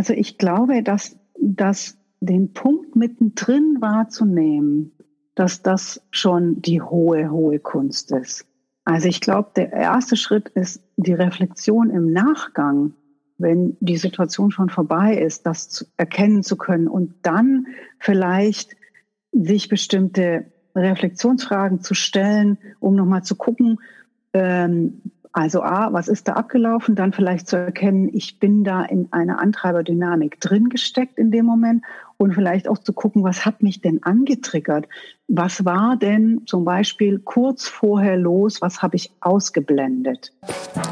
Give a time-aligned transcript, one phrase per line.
[0.00, 4.92] Also ich glaube, dass, dass den Punkt mittendrin wahrzunehmen,
[5.34, 8.46] dass das schon die hohe, hohe Kunst ist.
[8.86, 12.94] Also ich glaube, der erste Schritt ist die Reflexion im Nachgang,
[13.36, 17.66] wenn die Situation schon vorbei ist, das zu erkennen zu können und dann
[17.98, 18.78] vielleicht
[19.32, 23.76] sich bestimmte Reflexionsfragen zu stellen, um nochmal zu gucken,
[24.32, 25.02] ähm,
[25.32, 26.96] also A, was ist da abgelaufen?
[26.96, 31.84] Dann vielleicht zu erkennen, ich bin da in einer Antreiberdynamik drin gesteckt in dem Moment
[32.16, 34.86] und vielleicht auch zu gucken, was hat mich denn angetriggert?
[35.28, 38.60] Was war denn zum Beispiel kurz vorher los?
[38.60, 40.32] Was habe ich ausgeblendet?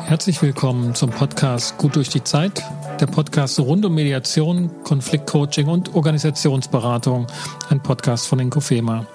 [0.05, 2.63] Herzlich willkommen zum Podcast Gut durch die Zeit.
[3.01, 7.27] Der Podcast rund um Mediation, Konfliktcoaching und Organisationsberatung.
[7.71, 9.07] Ein Podcast von Inkofema.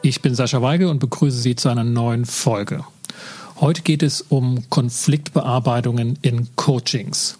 [0.00, 2.84] Ich bin Sascha Weigel und begrüße Sie zu einer neuen Folge.
[3.60, 7.38] Heute geht es um Konfliktbearbeitungen in Coachings.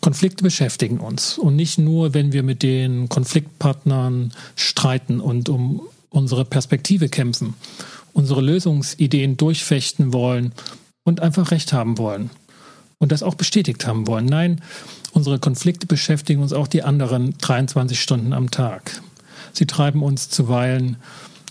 [0.00, 6.44] Konflikte beschäftigen uns und nicht nur, wenn wir mit den Konfliktpartnern streiten und um unsere
[6.44, 7.54] Perspektive kämpfen,
[8.12, 10.52] unsere Lösungsideen durchfechten wollen
[11.04, 12.30] und einfach recht haben wollen
[12.98, 14.26] und das auch bestätigt haben wollen.
[14.26, 14.60] Nein,
[15.12, 19.00] unsere Konflikte beschäftigen uns auch die anderen 23 Stunden am Tag.
[19.52, 20.96] Sie treiben uns zuweilen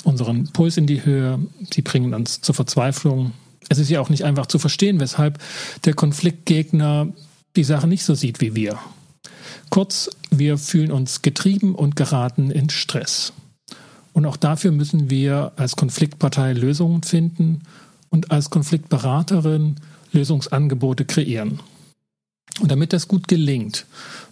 [0.03, 1.39] unseren Puls in die Höhe,
[1.73, 3.31] sie bringen uns zur Verzweiflung.
[3.69, 5.39] Es ist ja auch nicht einfach zu verstehen, weshalb
[5.85, 7.07] der Konfliktgegner
[7.55, 8.79] die Sache nicht so sieht wie wir.
[9.69, 13.33] Kurz, wir fühlen uns getrieben und geraten in Stress.
[14.13, 17.61] Und auch dafür müssen wir als Konfliktpartei Lösungen finden
[18.09, 19.75] und als Konfliktberaterin
[20.11, 21.59] Lösungsangebote kreieren.
[22.59, 23.85] Und damit das gut gelingt,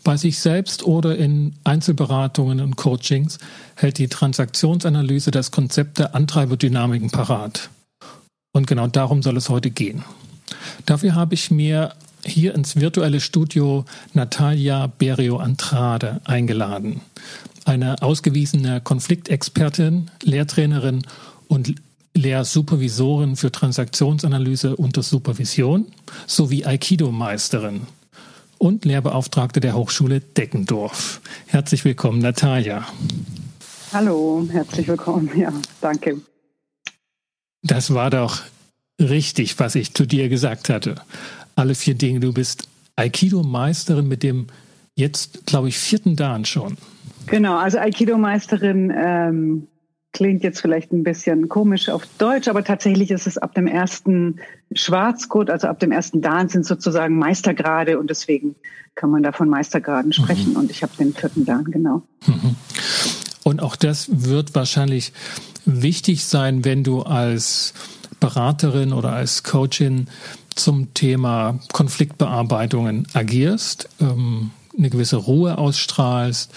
[0.04, 3.40] bei sich selbst oder in Einzelberatungen und Coachings,
[3.76, 7.70] hält die Transaktionsanalyse das Konzept der Antreiberdynamiken parat.
[8.54, 10.04] Und genau darum soll es heute gehen.
[10.86, 11.94] Dafür habe ich mir
[12.26, 17.02] hier ins virtuelle Studio Natalia Berio Antrade eingeladen.
[17.66, 21.04] Eine ausgewiesene Konfliktexpertin, Lehrtrainerin
[21.48, 21.76] und
[22.14, 25.86] Lehrsupervisorin für Transaktionsanalyse unter Supervision
[26.26, 27.82] sowie Aikido-Meisterin
[28.58, 31.22] und Lehrbeauftragte der Hochschule Deckendorf.
[31.48, 32.88] Herzlich willkommen, Natalia.
[33.94, 35.30] Hallo, herzlich willkommen.
[35.36, 36.22] Ja, danke.
[37.64, 38.42] Das war doch
[39.00, 40.96] richtig, was ich zu dir gesagt hatte.
[41.56, 42.20] Alle vier Dinge.
[42.20, 44.48] Du bist Aikido-Meisterin mit dem
[44.96, 46.78] jetzt, glaube ich, vierten Dan schon.
[47.28, 49.68] Genau, also Aikido-Meisterin ähm,
[50.18, 54.40] klingt jetzt vielleicht ein bisschen komisch auf Deutsch, aber tatsächlich ist es ab dem ersten
[54.74, 58.56] Schwarzgurt, also ab dem ersten Dan sind sozusagen Meistergrade und deswegen
[58.96, 60.54] kann man da von Meistergraden sprechen.
[60.54, 60.56] Mhm.
[60.56, 62.02] Und ich habe den vierten Dan, genau.
[62.26, 62.56] Mhm.
[63.44, 65.14] Und auch das wird wahrscheinlich
[65.66, 67.76] wichtig sein, wenn du als
[68.20, 70.08] Beraterin oder als Coachin
[70.56, 76.52] zum Thema Konfliktbearbeitungen agierst, ähm, eine gewisse Ruhe ausstrahlst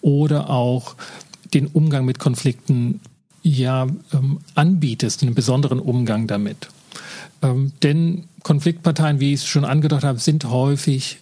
[0.00, 0.96] oder auch
[1.54, 3.00] den Umgang mit Konflikten
[3.42, 6.68] ja ähm, anbietest, einen besonderen Umgang damit.
[7.42, 11.18] Ähm, denn Konfliktparteien, wie ich es schon angedeutet habe, sind häufig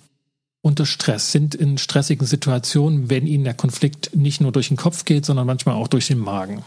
[0.63, 5.05] unter Stress, sind in stressigen Situationen, wenn ihnen der Konflikt nicht nur durch den Kopf
[5.05, 6.63] geht, sondern manchmal auch durch den Magen.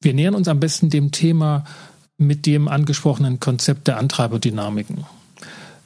[0.00, 1.64] Wir nähern uns am besten dem Thema
[2.18, 5.04] mit dem angesprochenen Konzept der Antreiberdynamiken.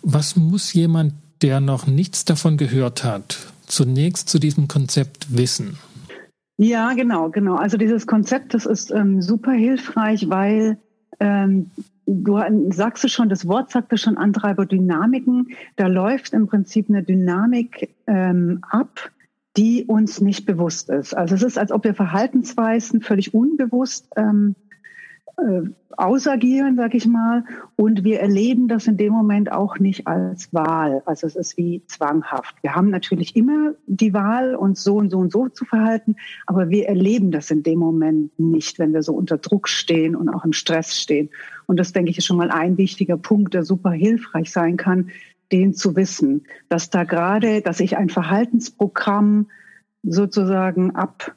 [0.03, 5.79] Was muss jemand, der noch nichts davon gehört hat, zunächst zu diesem Konzept wissen?
[6.61, 7.55] Ja, genau, genau.
[7.55, 10.79] Also dieses Konzept, das ist ähm, super hilfreich, weil
[11.21, 11.71] ähm,
[12.05, 15.51] du sagst es schon, das Wort sagt es schon, Antreiberdynamiken.
[15.77, 19.13] Da läuft im Prinzip eine Dynamik ähm, ab,
[19.57, 21.15] die uns nicht bewusst ist.
[21.15, 24.57] Also es ist, als ob wir Verhaltensweisen völlig unbewusst ähm,
[25.39, 25.63] äh,
[25.97, 27.45] ausagieren, sag ich mal,
[27.75, 31.03] und wir erleben das in dem Moment auch nicht als Wahl.
[31.07, 32.55] Also es ist wie zwanghaft.
[32.63, 36.15] Wir haben natürlich immer die Wahl, uns so und so und so zu verhalten,
[36.47, 40.29] aber wir erleben das in dem Moment nicht, wenn wir so unter Druck stehen und
[40.29, 41.31] auch im Stress stehen.
[41.67, 45.11] Und das, denke ich, ist schon mal ein wichtiger Punkt, der super hilfreich sein kann,
[45.51, 49.49] den zu wissen, dass da gerade, dass ich ein Verhaltensprogramm
[50.03, 51.35] sozusagen ab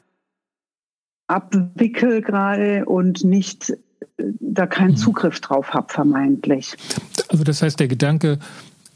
[1.26, 3.72] abwickel gerade und nicht
[4.16, 4.96] da keinen mhm.
[4.96, 6.74] Zugriff drauf habe, vermeintlich.
[7.28, 8.38] Also das heißt, der Gedanke,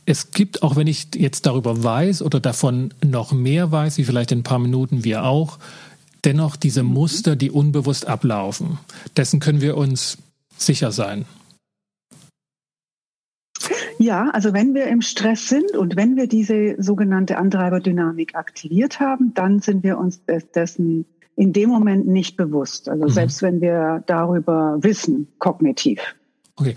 [0.05, 4.33] es gibt, auch wenn ich jetzt darüber weiß oder davon noch mehr weiß, wie vielleicht
[4.33, 5.59] in ein paar Minuten wir auch,
[6.25, 6.93] dennoch diese mhm.
[6.93, 8.79] Muster, die unbewusst ablaufen.
[9.17, 10.19] Dessen können wir uns
[10.57, 11.25] sicher sein.
[13.99, 19.33] Ja, also wenn wir im Stress sind und wenn wir diese sogenannte Antreiberdynamik aktiviert haben,
[19.35, 20.21] dann sind wir uns
[20.55, 21.07] dessen
[21.37, 22.89] in dem Moment nicht bewusst.
[22.89, 23.11] Also mhm.
[23.11, 26.01] selbst wenn wir darüber wissen, kognitiv.
[26.57, 26.75] Okay,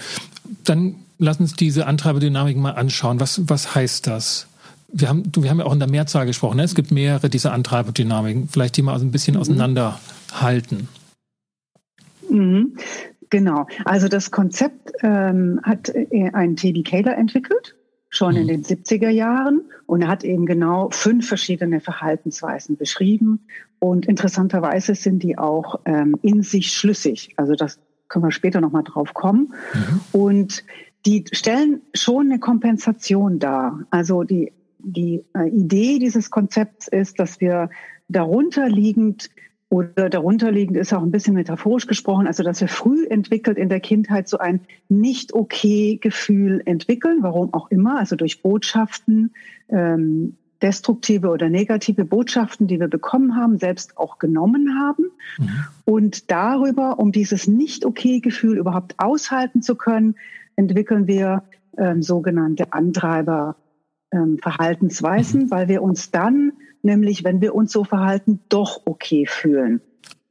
[0.64, 3.20] dann lass uns diese Antreiberdynamik mal anschauen.
[3.20, 4.50] Was, was heißt das?
[4.92, 6.58] wir haben, du, wir haben ja auch in der Mehrzahl gesprochen.
[6.58, 6.64] Ne?
[6.64, 8.48] Es gibt mehrere dieser Antreiberdynamiken.
[8.50, 9.42] Vielleicht die mal ein bisschen mhm.
[9.42, 10.88] auseinanderhalten.
[12.30, 12.76] Mhm.
[13.30, 13.68] Genau.
[13.86, 16.82] Also das Konzept ähm, hat äh, ein T.B.
[16.84, 17.76] Kaler entwickelt,
[18.10, 18.42] schon mhm.
[18.42, 19.62] in den 70er Jahren.
[19.86, 23.46] Und er hat eben genau fünf verschiedene Verhaltensweisen beschrieben.
[23.80, 27.30] Und interessanterweise sind die auch ähm, in sich schlüssig.
[27.38, 27.80] Also das
[28.10, 29.54] können wir später nochmal drauf kommen.
[29.74, 30.02] Mhm.
[30.12, 30.64] Und
[31.06, 33.86] die stellen schon eine Kompensation dar.
[33.90, 37.70] Also die, die äh, Idee dieses Konzepts ist, dass wir
[38.10, 39.30] darunter liegend
[39.70, 43.70] oder darunter liegend ist auch ein bisschen metaphorisch gesprochen, also dass wir früh entwickelt in
[43.70, 49.32] der Kindheit so ein nicht okay Gefühl entwickeln, warum auch immer, also durch Botschaften,
[49.70, 55.06] ähm, destruktive oder negative Botschaften, die wir bekommen haben, selbst auch genommen haben.
[55.38, 55.50] Mhm.
[55.86, 60.16] Und darüber, um dieses nicht okay Gefühl überhaupt aushalten zu können,
[60.56, 61.44] entwickeln wir
[61.78, 63.56] ähm, sogenannte Antreiber
[64.12, 65.52] ähm, Verhaltensweisen, mhm.
[65.52, 69.82] weil wir uns dann, nämlich wenn wir uns so verhalten, doch okay fühlen.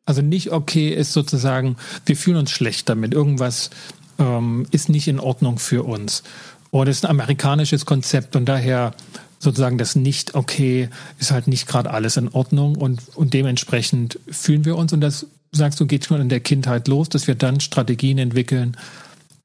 [0.04, 1.76] Also nicht okay ist sozusagen,
[2.06, 3.12] wir fühlen uns schlecht damit.
[3.12, 3.70] Irgendwas
[4.18, 6.22] ähm, ist nicht in Ordnung für uns.
[6.70, 8.94] Oder es ist ein amerikanisches Konzept und daher
[9.38, 10.88] sozusagen das nicht okay
[11.18, 15.26] ist halt nicht gerade alles in Ordnung und, und dementsprechend fühlen wir uns und das
[15.52, 18.76] sagst du geht schon in der Kindheit los, dass wir dann Strategien entwickeln,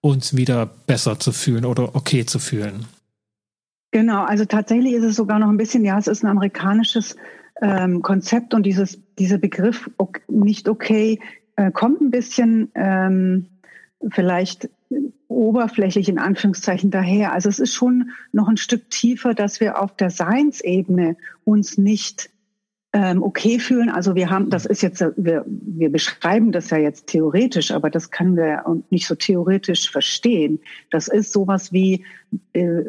[0.01, 2.85] uns wieder besser zu fühlen oder okay zu fühlen.
[3.91, 7.15] Genau, also tatsächlich ist es sogar noch ein bisschen, ja, es ist ein amerikanisches
[7.61, 11.19] ähm, Konzept und dieses, dieser Begriff okay, nicht okay
[11.55, 13.47] äh, kommt ein bisschen ähm,
[14.09, 14.69] vielleicht
[15.27, 17.33] oberflächlich in Anführungszeichen daher.
[17.33, 22.29] Also es ist schon noch ein Stück tiefer, dass wir auf der Seinsebene uns nicht
[22.93, 23.89] ähm, okay fühlen.
[23.89, 28.11] Also wir haben, das ist jetzt, wir, wir beschreiben das ja jetzt theoretisch, aber das
[28.11, 30.59] können wir nicht so theoretisch verstehen.
[30.91, 32.05] Das ist sowas wie
[32.53, 32.83] äh,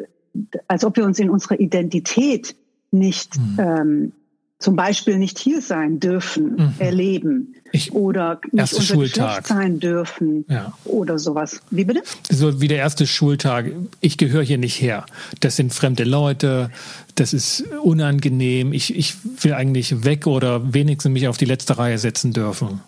[0.67, 2.55] als ob wir uns in unserer Identität
[2.91, 3.59] nicht mhm.
[3.59, 4.11] ähm,
[4.57, 6.73] zum Beispiel nicht hier sein dürfen, mhm.
[6.79, 9.47] erleben ich, oder nicht unser Schultag.
[9.47, 10.73] sein dürfen ja.
[10.85, 11.61] oder sowas.
[11.71, 12.03] Wie bitte?
[12.29, 13.71] So wie der erste Schultag.
[13.99, 15.05] Ich gehöre hier nicht her.
[15.41, 16.71] Das sind fremde Leute.
[17.15, 18.71] Das ist unangenehm.
[18.71, 22.81] Ich, ich will eigentlich weg oder wenigstens mich auf die letzte Reihe setzen dürfen.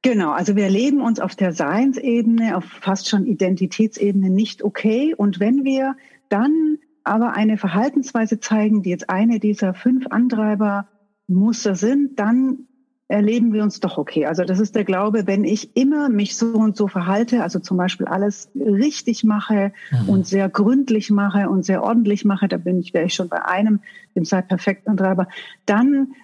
[0.00, 5.14] Genau, also wir erleben uns auf der Seinsebene, auf fast schon Identitätsebene nicht okay.
[5.16, 5.94] Und wenn wir
[6.28, 12.66] dann aber eine Verhaltensweise zeigen, die jetzt eine dieser fünf Antreibermuster sind, dann
[13.12, 14.24] erleben wir uns doch okay.
[14.24, 17.76] Also das ist der Glaube, wenn ich immer mich so und so verhalte, also zum
[17.76, 20.08] Beispiel alles richtig mache mhm.
[20.08, 23.44] und sehr gründlich mache und sehr ordentlich mache, da bin ich, wäre ich schon bei
[23.44, 23.80] einem,
[24.16, 25.28] dem sei perfekt Antreiber,
[25.66, 26.14] dann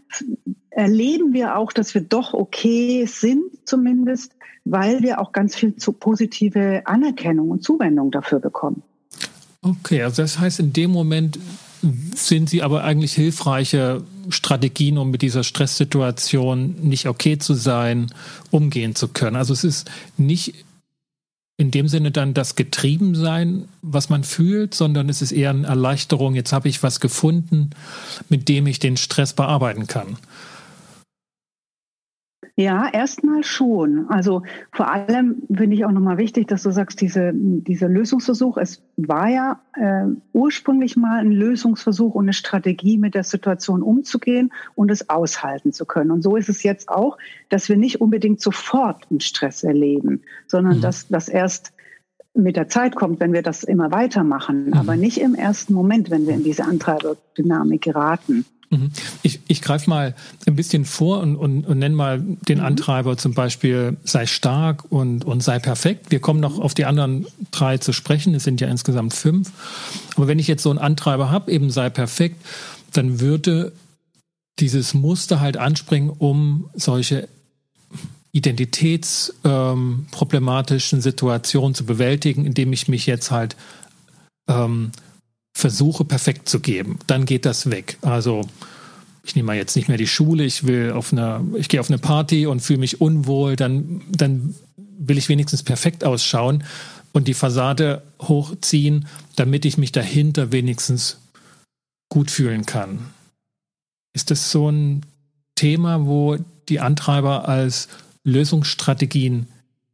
[0.70, 4.34] erleben wir auch, dass wir doch okay sind zumindest,
[4.64, 8.82] weil wir auch ganz viel zu positive Anerkennung und Zuwendung dafür bekommen.
[9.62, 11.38] Okay, also das heißt, in dem Moment
[12.14, 18.12] sind Sie aber eigentlich hilfreiche Strategien, um mit dieser Stresssituation nicht okay zu sein,
[18.50, 19.36] umgehen zu können.
[19.36, 20.54] Also es ist nicht
[21.56, 26.36] in dem Sinne dann das Getriebensein, was man fühlt, sondern es ist eher eine Erleichterung.
[26.36, 27.70] Jetzt habe ich was gefunden,
[28.28, 30.16] mit dem ich den Stress bearbeiten kann.
[32.58, 34.06] Ja, erstmal schon.
[34.08, 38.82] Also vor allem finde ich auch nochmal wichtig, dass du sagst, diese, dieser Lösungsversuch, es
[38.96, 44.90] war ja äh, ursprünglich mal ein Lösungsversuch und eine Strategie, mit der Situation umzugehen und
[44.90, 46.10] es aushalten zu können.
[46.10, 47.16] Und so ist es jetzt auch,
[47.48, 50.80] dass wir nicht unbedingt sofort einen Stress erleben, sondern mhm.
[50.80, 51.72] dass das erst
[52.34, 54.74] mit der Zeit kommt, wenn wir das immer weitermachen, mhm.
[54.74, 58.46] aber nicht im ersten Moment, wenn wir in diese Antreiberdynamik geraten.
[58.70, 58.90] Mhm.
[59.22, 60.14] Ich, ich greife mal
[60.46, 62.64] ein bisschen vor und, und, und nenne mal den mhm.
[62.64, 66.10] Antreiber zum Beispiel sei stark und, und sei perfekt.
[66.10, 68.34] Wir kommen noch auf die anderen drei zu sprechen.
[68.34, 69.50] Es sind ja insgesamt fünf.
[70.16, 72.44] Aber wenn ich jetzt so einen Antreiber habe, eben sei perfekt,
[72.92, 73.72] dann würde
[74.58, 77.28] dieses Muster halt anspringen, um solche
[78.32, 83.56] identitätsproblematischen ähm, Situationen zu bewältigen, indem ich mich jetzt halt
[84.48, 84.90] ähm,
[85.56, 87.98] versuche perfekt zu geben, dann geht das weg.
[88.02, 88.48] Also
[89.24, 91.98] ich nehme jetzt nicht mehr die Schule, ich will auf eine, ich gehe auf eine
[91.98, 96.64] Party und fühle mich unwohl, dann, dann will ich wenigstens perfekt ausschauen
[97.12, 101.18] und die Fassade hochziehen, damit ich mich dahinter wenigstens
[102.08, 103.10] gut fühlen kann.
[104.14, 105.04] Ist das so ein
[105.54, 106.38] Thema, wo
[106.68, 107.88] die Antreiber als
[108.24, 109.46] Lösungsstrategien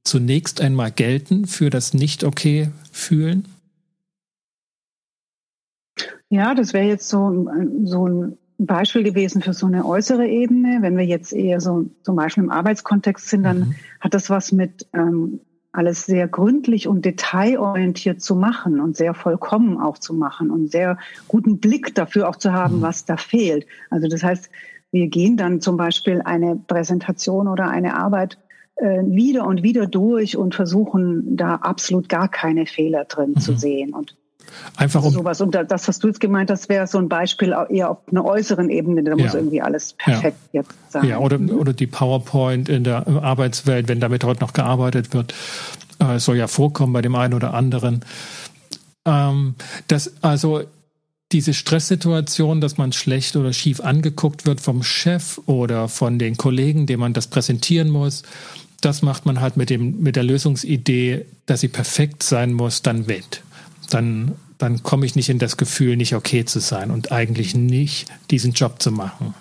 [0.05, 3.49] zunächst einmal gelten für das Nicht-Okay fühlen?
[6.35, 7.47] Ja, das wäre jetzt so,
[7.85, 10.79] so ein Beispiel gewesen für so eine äußere Ebene.
[10.81, 13.75] Wenn wir jetzt eher so zum Beispiel im Arbeitskontext sind, dann mhm.
[14.01, 15.39] hat das was mit ähm,
[15.71, 20.99] alles sehr gründlich und detailorientiert zu machen und sehr vollkommen auch zu machen und sehr
[21.29, 22.83] guten Blick dafür auch zu haben, mhm.
[22.83, 23.65] was da fehlt.
[23.91, 24.51] Also das heißt,
[24.91, 28.39] wir gehen dann zum Beispiel eine Präsentation oder eine Arbeit
[28.75, 33.41] äh, wieder und wieder durch und versuchen da absolut gar keine Fehler drin mhm.
[33.41, 34.17] zu sehen und
[34.77, 35.41] Einfach um sowas.
[35.41, 38.71] Und das, was du jetzt gemeint hast, wäre so ein Beispiel eher auf einer äußeren
[38.71, 39.03] Ebene.
[39.03, 39.25] Da ja.
[39.25, 40.61] muss irgendwie alles perfekt ja.
[40.61, 41.05] jetzt sein.
[41.07, 45.35] Ja, oder, oder die PowerPoint in der Arbeitswelt, wenn damit heute noch gearbeitet wird.
[45.99, 48.05] Äh, soll ja vorkommen bei dem einen oder anderen.
[49.05, 49.55] Ähm,
[49.89, 50.63] das, also
[51.33, 56.87] diese Stresssituation, dass man schlecht oder schief angeguckt wird vom Chef oder von den Kollegen,
[56.87, 58.23] dem man das präsentieren muss,
[58.81, 63.07] das macht man halt mit, dem, mit der Lösungsidee, dass sie perfekt sein muss, dann
[63.07, 63.43] wett
[63.91, 68.11] dann, dann komme ich nicht in das Gefühl, nicht okay zu sein und eigentlich nicht
[68.31, 69.35] diesen Job zu machen.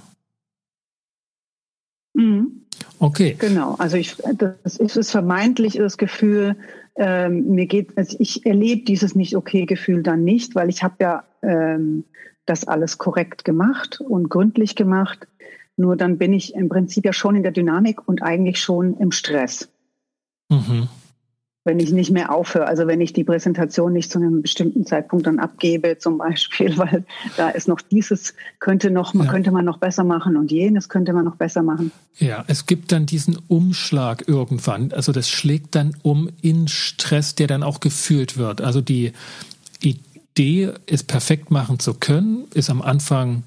[2.14, 2.64] Mhm.
[3.00, 3.36] Okay.
[3.38, 6.56] Genau, also ich, das ist vermeintlich das Gefühl,
[6.96, 10.96] ähm, mir geht, also ich erlebe dieses nicht okay Gefühl dann nicht, weil ich habe
[11.00, 12.04] ja ähm,
[12.46, 15.28] das alles korrekt gemacht und gründlich gemacht.
[15.76, 19.12] Nur dann bin ich im Prinzip ja schon in der Dynamik und eigentlich schon im
[19.12, 19.70] Stress.
[20.50, 20.88] Mhm
[21.66, 25.26] wenn ich nicht mehr aufhöre, also wenn ich die Präsentation nicht zu einem bestimmten Zeitpunkt
[25.28, 27.06] dann abgebe, zum Beispiel, weil
[27.38, 29.26] da ist noch dieses könnte noch, ja.
[29.26, 31.92] könnte man noch besser machen und jenes könnte man noch besser machen.
[32.18, 34.92] Ja, es gibt dann diesen Umschlag irgendwann.
[34.92, 38.62] Also das schlägt dann um in Stress, der dann auch gefühlt wird.
[38.62, 39.14] Also die
[39.82, 43.44] Idee, es perfekt machen zu können, ist am Anfang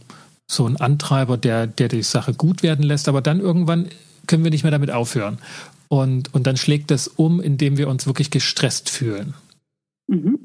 [0.46, 3.88] so ein Antreiber, der, der die Sache gut werden lässt, aber dann irgendwann
[4.28, 5.38] können wir nicht mehr damit aufhören.
[5.88, 9.34] Und, und dann schlägt das um, indem wir uns wirklich gestresst fühlen.
[10.08, 10.38] Mhm.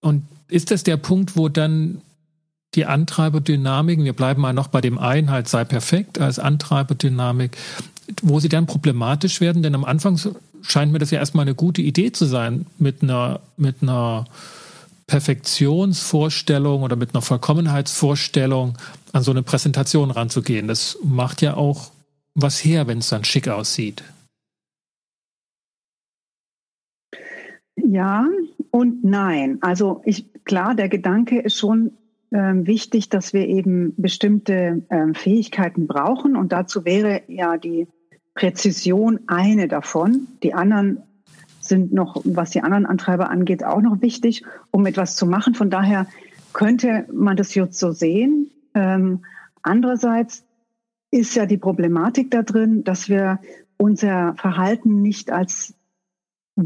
[0.00, 2.02] Und ist das der Punkt, wo dann
[2.74, 7.56] die Antreiberdynamiken, wir bleiben mal noch bei dem einen, halt sei perfekt als Antreiberdynamik,
[8.22, 9.62] wo sie dann problematisch werden?
[9.62, 10.18] Denn am Anfang
[10.62, 14.26] scheint mir das ja erstmal eine gute Idee zu sein, mit einer, mit einer
[15.06, 18.76] Perfektionsvorstellung oder mit einer Vollkommenheitsvorstellung
[19.12, 20.68] an so eine Präsentation ranzugehen.
[20.68, 21.90] Das macht ja auch
[22.34, 24.02] was her, wenn es dann schick aussieht.
[27.90, 28.28] Ja
[28.70, 29.58] und nein.
[29.62, 31.92] Also ich, klar, der Gedanke ist schon
[32.30, 37.88] ähm, wichtig, dass wir eben bestimmte ähm, Fähigkeiten brauchen und dazu wäre ja die
[38.34, 40.28] Präzision eine davon.
[40.42, 41.02] Die anderen
[41.60, 45.54] sind noch, was die anderen Antreiber angeht, auch noch wichtig, um etwas zu machen.
[45.54, 46.06] Von daher
[46.52, 48.50] könnte man das jetzt so sehen.
[48.74, 49.24] Ähm,
[49.62, 50.44] andererseits
[51.10, 53.40] ist ja die Problematik da drin, dass wir
[53.78, 55.77] unser Verhalten nicht als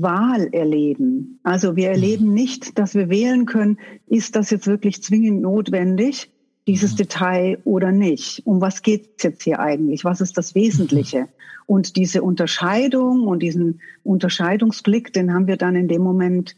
[0.01, 1.39] Wahl erleben.
[1.43, 2.35] Also wir erleben mhm.
[2.35, 6.31] nicht, dass wir wählen können, ist das jetzt wirklich zwingend notwendig,
[6.67, 6.97] dieses mhm.
[6.97, 8.47] Detail oder nicht?
[8.47, 10.05] Um was geht es jetzt hier eigentlich?
[10.05, 11.21] Was ist das Wesentliche?
[11.21, 11.29] Mhm.
[11.67, 16.57] Und diese Unterscheidung und diesen Unterscheidungsblick, den haben wir dann in dem Moment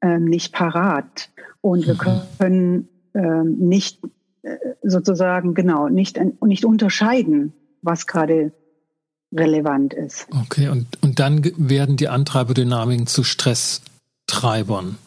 [0.00, 1.30] ähm, nicht parat.
[1.60, 1.96] Und wir
[2.38, 4.00] können ähm, nicht
[4.42, 7.52] äh, sozusagen, genau, nicht, nicht unterscheiden,
[7.82, 8.52] was gerade
[9.32, 10.26] relevant ist.
[10.30, 14.98] Okay, und, und dann werden die Antreiberdynamiken zu Stresstreibern.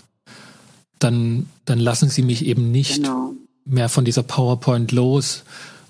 [0.99, 3.33] Dann, dann lassen sie mich eben nicht genau.
[3.65, 5.43] mehr von dieser PowerPoint los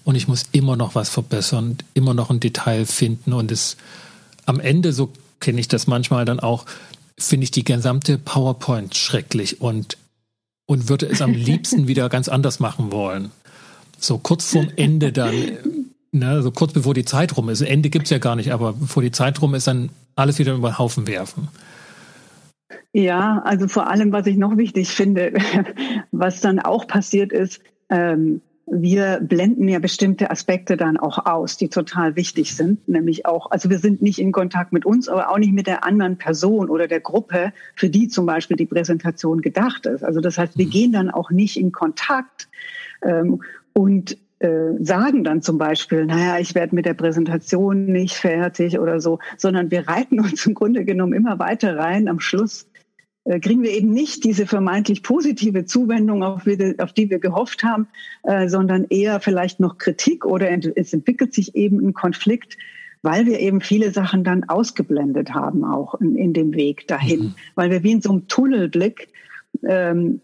[0.04, 3.78] und ich muss immer noch was verbessern, immer noch ein Detail finden und es
[4.46, 6.66] am Ende, so kenne ich das manchmal dann auch,
[7.18, 9.98] finde ich die gesamte PowerPoint schrecklich und,
[10.66, 13.32] und würde es am liebsten wieder ganz anders machen wollen.
[14.00, 15.34] So kurz vorm Ende dann
[16.16, 17.62] ne, so kurz bevor die Zeit rum ist.
[17.62, 20.54] Ende gibt es ja gar nicht, aber bevor die Zeit rum ist, dann alles wieder
[20.54, 21.50] über den Haufen werfen.
[22.94, 25.34] Ja, also vor allem, was ich noch wichtig finde,
[26.12, 31.70] was dann auch passiert ist, ähm, wir blenden ja bestimmte Aspekte dann auch aus, die
[31.70, 35.38] total wichtig sind, nämlich auch, also wir sind nicht in Kontakt mit uns, aber auch
[35.38, 39.86] nicht mit der anderen Person oder der Gruppe, für die zum Beispiel die Präsentation gedacht
[39.86, 40.04] ist.
[40.04, 40.72] Also das heißt, wir mhm.
[40.72, 42.48] gehen dann auch nicht in Kontakt
[43.04, 43.44] ähm,
[43.74, 49.00] und äh, sagen dann zum Beispiel, naja, ich werde mit der Präsentation nicht fertig oder
[49.00, 52.08] so, sondern wir reiten uns im Grunde genommen immer weiter rein.
[52.08, 52.68] Am Schluss
[53.26, 56.44] äh, kriegen wir eben nicht diese vermeintlich positive Zuwendung, auf,
[56.78, 57.88] auf die wir gehofft haben,
[58.24, 62.58] äh, sondern eher vielleicht noch Kritik oder es entwickelt sich eben ein Konflikt,
[63.02, 67.36] weil wir eben viele Sachen dann ausgeblendet haben, auch in, in dem Weg dahin, mhm.
[67.56, 69.08] weil wir wie in so einem Tunnelblick
[69.64, 70.22] ähm,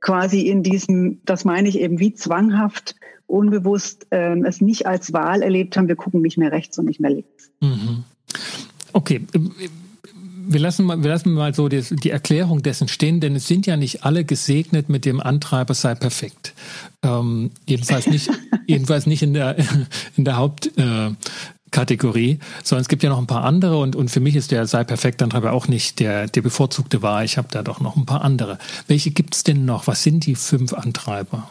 [0.00, 2.94] quasi in diesem, das meine ich eben wie zwanghaft
[3.26, 7.00] unbewusst ähm, es nicht als Wahl erlebt haben, wir gucken nicht mehr rechts und nicht
[7.00, 7.50] mehr links.
[7.60, 8.04] Mhm.
[8.92, 9.22] Okay.
[10.48, 13.66] Wir lassen, mal, wir lassen mal so die, die, Erklärung dessen stehen, denn es sind
[13.66, 16.54] ja nicht alle gesegnet mit dem Antreiber sei perfekt.
[17.02, 18.30] Ähm, jedenfalls nicht,
[18.68, 19.56] jedenfalls nicht in der,
[20.16, 21.10] in der Haupt, äh,
[21.70, 24.66] Kategorie, sondern es gibt ja noch ein paar andere und, und für mich ist der
[24.66, 27.24] sei perfekt Antreiber auch nicht der, der bevorzugte war.
[27.24, 28.58] Ich habe da doch noch ein paar andere.
[28.86, 29.86] Welche gibt es denn noch?
[29.86, 31.50] Was sind die fünf Antreiber?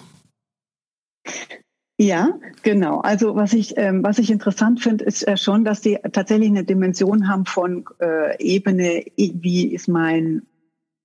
[1.97, 2.99] Ja, genau.
[2.99, 6.65] Also was ich, ähm, was ich interessant finde, ist äh, schon, dass die tatsächlich eine
[6.65, 10.41] Dimension haben von äh, Ebene, wie ist mein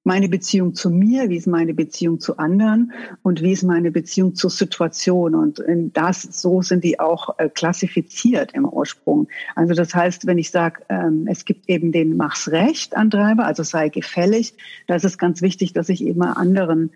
[0.04, 2.92] meine Beziehung zu mir, wie ist meine Beziehung zu anderen
[3.22, 5.34] und wie ist meine Beziehung zur Situation.
[5.34, 9.28] Und das, so sind die auch äh, klassifiziert im Ursprung.
[9.54, 13.62] Also das heißt, wenn ich sage, ähm, es gibt eben den Mach's recht Antreiber, also
[13.62, 14.54] sei gefällig,
[14.86, 16.90] da ist es ganz wichtig, dass ich eben anderen,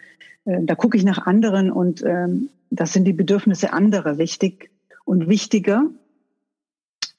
[0.47, 4.71] äh, da gucke ich nach anderen und ähm, das sind die Bedürfnisse anderer wichtig
[5.05, 5.85] und wichtiger.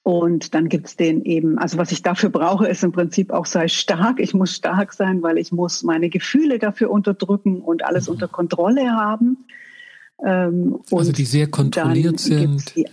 [0.06, 3.68] Und dann gibt's den eben, also was ich dafür brauche, ist im Prinzip auch sei
[3.68, 4.20] stark.
[4.20, 8.14] Ich muss stark sein, weil ich muss meine Gefühle dafür unterdrücken und alles mhm.
[8.14, 9.48] unter Kontrolle haben.
[10.24, 12.86] Ähm, also die sehr kontrolliert sind, die,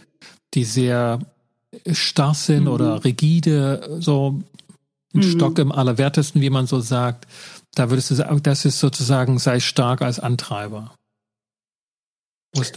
[0.55, 1.19] die, sehr
[1.93, 2.71] starr sind mhm.
[2.71, 4.41] oder rigide, so
[5.13, 5.23] ein mhm.
[5.23, 7.27] Stock im Allerwertesten, wie man so sagt.
[7.75, 10.95] Da würdest du sagen, das ist sozusagen sei stark als Antreiber.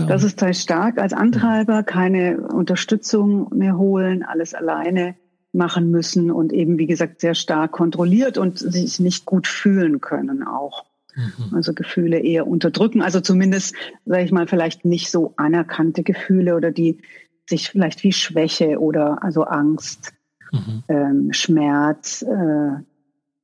[0.08, 5.16] Das ist sehr stark als Antreiber, keine Unterstützung mehr holen, alles alleine
[5.52, 10.44] machen müssen und eben, wie gesagt, sehr stark kontrolliert und sich nicht gut fühlen können
[10.44, 10.86] auch.
[11.16, 11.56] Mhm.
[11.56, 13.74] Also Gefühle eher unterdrücken, also zumindest,
[14.06, 17.00] sage ich mal, vielleicht nicht so anerkannte Gefühle oder die
[17.48, 20.14] sich vielleicht wie Schwäche oder also Angst,
[20.52, 20.84] mhm.
[20.88, 22.72] ähm, Schmerz, äh,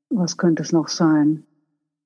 [0.10, 1.44] was könnte es noch sein?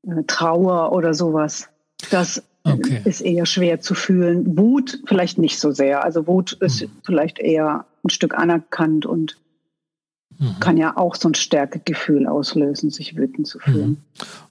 [0.07, 1.69] Äh, Trauer oder sowas.
[2.11, 3.01] Das Okay.
[3.05, 4.57] Ist eher schwer zu fühlen.
[4.57, 6.03] Wut vielleicht nicht so sehr.
[6.03, 6.91] Also Wut ist mhm.
[7.03, 9.37] vielleicht eher ein Stück anerkannt und
[10.39, 10.59] mhm.
[10.59, 13.89] kann ja auch so ein Stärkegefühl auslösen, sich wütend zu fühlen.
[13.89, 13.97] Mhm.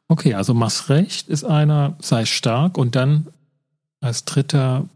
[0.06, 3.26] Okay, also mach's recht ist einer, sei stark und dann
[4.00, 4.88] als dritter.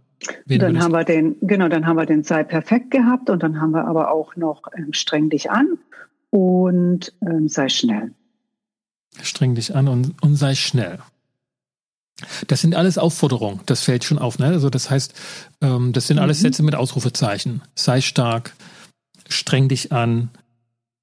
[0.47, 3.73] Dann haben wir den, genau, dann haben wir den sei perfekt gehabt und dann haben
[3.73, 5.79] wir aber auch noch ähm, streng dich an
[6.31, 8.13] und ähm, sei schnell.
[9.23, 10.99] Streng dich an und, und sei schnell.
[12.49, 14.39] Das sind alles Aufforderungen, das fällt schon auf.
[14.39, 14.47] Ne?
[14.47, 15.15] Also das heißt,
[15.61, 16.43] ähm, das sind alles mhm.
[16.43, 17.63] Sätze mit Ausrufezeichen.
[17.75, 18.55] Sei stark,
[19.29, 20.31] streng dich an,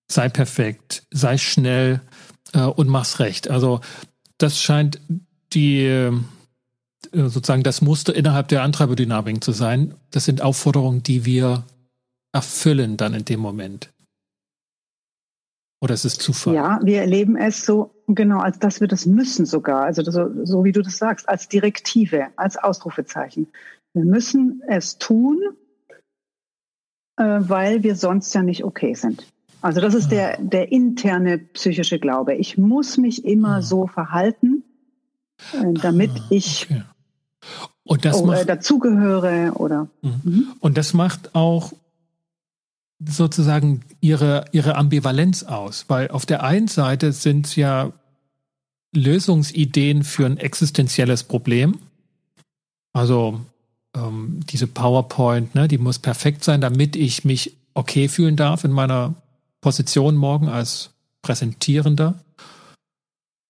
[0.10, 2.02] sei perfekt, sei schnell
[2.54, 3.50] äh, und mach's recht.
[3.50, 3.82] Also
[4.38, 5.00] das scheint
[5.54, 6.12] die äh,
[7.12, 9.96] sozusagen das Muster innerhalb der Antreiberdynamik zu sein.
[10.12, 11.64] Das sind Aufforderungen, die wir
[12.34, 13.90] erfüllen dann in dem Moment.
[15.82, 16.56] Oder ist es Zufall?
[16.56, 19.84] Ja, wir erleben es so, genau, als dass wir das müssen sogar.
[19.84, 23.48] Also so, so wie du das sagst, als Direktive, als Ausrufezeichen.
[23.94, 25.40] Wir müssen es tun,
[27.18, 29.26] äh, weil wir sonst ja nicht okay sind.
[29.62, 30.42] Also das ist der, ah.
[30.42, 32.36] der interne psychische Glaube.
[32.36, 33.62] Ich muss mich immer ah.
[33.62, 34.64] so verhalten,
[35.54, 36.68] äh, damit ah, ich
[37.84, 39.88] und das oh, macht, dazugehöre oder.
[40.02, 40.22] Mhm.
[40.24, 40.48] mhm.
[40.60, 41.74] Und das macht auch
[43.00, 47.92] sozusagen ihre, ihre Ambivalenz aus, weil auf der einen Seite sind es ja
[48.94, 51.80] Lösungsideen für ein existenzielles Problem.
[52.94, 53.42] Also
[53.96, 58.72] ähm, diese PowerPoint, ne, die muss perfekt sein, damit ich mich okay fühlen darf in
[58.72, 59.16] meiner
[59.62, 62.16] Position morgen als Präsentierender.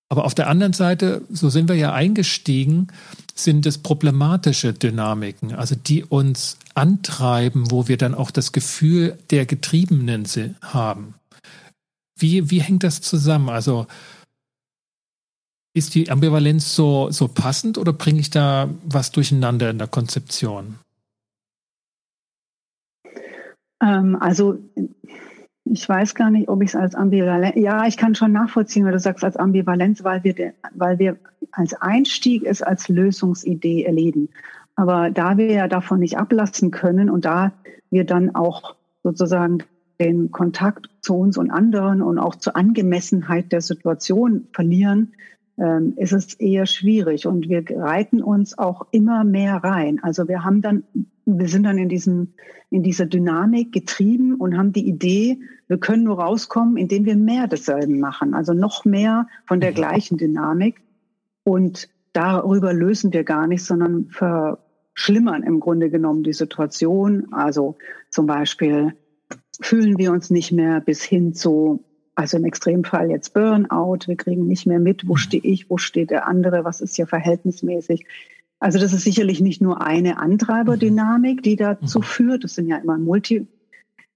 [0.09, 2.87] Aber auf der anderen Seite, so sind wir ja eingestiegen,
[3.33, 9.45] sind es problematische Dynamiken, also die uns antreiben, wo wir dann auch das Gefühl der
[9.45, 10.25] Getriebenen
[10.61, 11.15] haben.
[12.17, 13.49] Wie, wie hängt das zusammen?
[13.49, 13.87] Also
[15.75, 20.79] ist die Ambivalenz so, so passend oder bringe ich da was durcheinander in der Konzeption?
[23.83, 24.57] Ähm, also
[25.65, 28.91] ich weiß gar nicht, ob ich es als Ambivalenz, ja, ich kann schon nachvollziehen, wenn
[28.91, 31.17] du sagst als Ambivalenz, weil wir, weil wir
[31.51, 34.29] als Einstieg es als Lösungsidee erleben.
[34.75, 37.51] Aber da wir ja davon nicht ablassen können und da
[37.89, 39.59] wir dann auch sozusagen
[39.99, 45.13] den Kontakt zu uns und anderen und auch zur Angemessenheit der Situation verlieren,
[45.57, 49.99] ähm, ist es eher schwierig und wir reiten uns auch immer mehr rein.
[50.03, 50.83] Also wir haben dann,
[51.25, 52.33] wir sind dann in diesem,
[52.69, 57.47] in dieser Dynamik getrieben und haben die Idee, wir können nur rauskommen, indem wir mehr
[57.47, 58.33] desselben machen.
[58.33, 60.81] Also noch mehr von der gleichen Dynamik
[61.43, 67.31] und darüber lösen wir gar nicht, sondern verschlimmern im Grunde genommen die Situation.
[67.31, 67.77] Also
[68.09, 68.93] zum Beispiel
[69.61, 71.83] fühlen wir uns nicht mehr bis hin zu
[72.15, 75.17] also im Extremfall jetzt Burnout, wir kriegen nicht mehr mit, wo mhm.
[75.17, 78.05] stehe ich, wo steht der andere, was ist hier verhältnismäßig.
[78.59, 82.03] Also das ist sicherlich nicht nur eine Antreiberdynamik, die dazu mhm.
[82.03, 83.45] führt, das sind ja immer multi,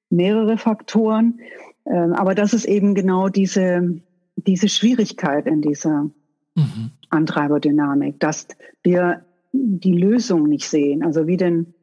[0.09, 1.39] mehrere Faktoren,
[1.85, 4.01] ähm, aber das ist eben genau diese,
[4.35, 6.09] diese Schwierigkeit in dieser
[6.55, 6.91] mhm.
[7.09, 8.47] Antreiberdynamik, dass
[8.81, 11.03] wir die Lösung nicht sehen.
[11.03, 11.73] Also wie denn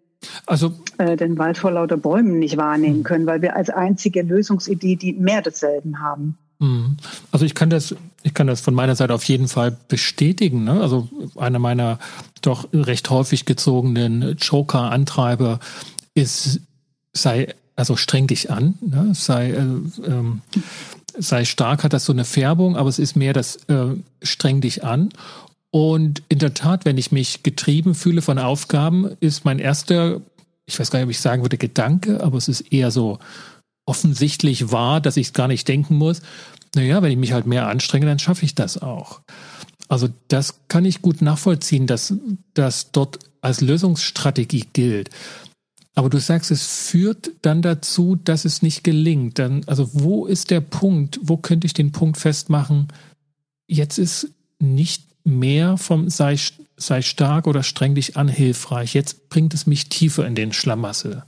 [0.46, 3.04] also, äh, den Wald vor lauter Bäumen nicht wahrnehmen mhm.
[3.04, 6.38] können, weil wir als einzige Lösungsidee die mehr desselben haben.
[6.58, 6.96] Mhm.
[7.32, 10.64] Also ich kann das, ich kann das von meiner Seite auf jeden Fall bestätigen.
[10.64, 10.80] Ne?
[10.80, 11.98] Also einer meiner
[12.42, 15.60] doch recht häufig gezogenen Joker-Antreiber
[16.14, 16.60] ist,
[17.12, 19.10] sei, also streng dich an, ne?
[19.12, 19.58] sei, äh,
[20.06, 20.40] ähm,
[21.18, 24.84] sei stark, hat das so eine Färbung, aber es ist mehr das äh, streng dich
[24.84, 25.10] an.
[25.76, 30.22] Und in der Tat, wenn ich mich getrieben fühle von Aufgaben, ist mein erster,
[30.64, 33.18] ich weiß gar nicht, ob ich sagen würde Gedanke, aber es ist eher so
[33.84, 36.22] offensichtlich wahr, dass ich es gar nicht denken muss.
[36.74, 39.20] Naja, wenn ich mich halt mehr anstrenge, dann schaffe ich das auch.
[39.86, 42.14] Also das kann ich gut nachvollziehen, dass
[42.54, 45.10] das dort als Lösungsstrategie gilt.
[45.94, 49.38] Aber du sagst, es führt dann dazu, dass es nicht gelingt.
[49.38, 51.20] Dann, also wo ist der Punkt?
[51.20, 52.88] Wo könnte ich den Punkt festmachen?
[53.68, 56.38] Jetzt ist nicht mehr vom sei,
[56.76, 58.94] sei stark oder streng dich an hilfreich.
[58.94, 61.24] Jetzt bringt es mich tiefer in den Schlamassel.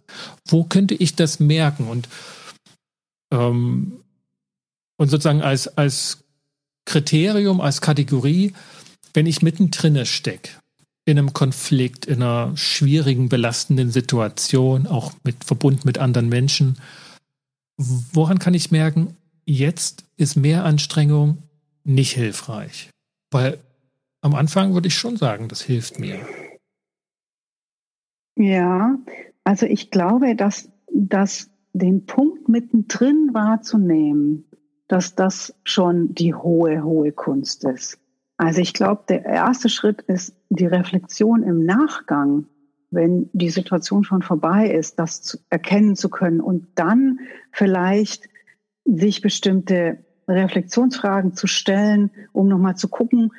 [0.47, 1.89] Wo könnte ich das merken?
[1.89, 2.09] Und,
[3.33, 4.01] ähm,
[4.97, 6.25] und sozusagen als, als
[6.85, 8.55] Kriterium, als Kategorie,
[9.15, 10.51] wenn ich mittendrin stecke,
[11.05, 16.79] in einem Konflikt, in einer schwierigen, belastenden Situation, auch mit verbunden mit anderen Menschen,
[17.77, 21.39] woran kann ich merken, jetzt ist mehr Anstrengung
[21.85, 22.91] nicht hilfreich?
[23.31, 23.59] Weil
[24.21, 26.19] am Anfang würde ich schon sagen, das hilft mir.
[28.37, 28.99] Ja,
[29.45, 34.45] also ich glaube, dass, dass den Punkt mittendrin wahrzunehmen,
[34.87, 37.99] dass das schon die hohe, hohe Kunst ist.
[38.37, 42.47] Also ich glaube, der erste Schritt ist die Reflexion im Nachgang,
[42.91, 47.19] wenn die Situation schon vorbei ist, das zu erkennen zu können und dann
[47.53, 48.29] vielleicht
[48.85, 53.33] sich bestimmte Reflexionsfragen zu stellen, um nochmal zu gucken,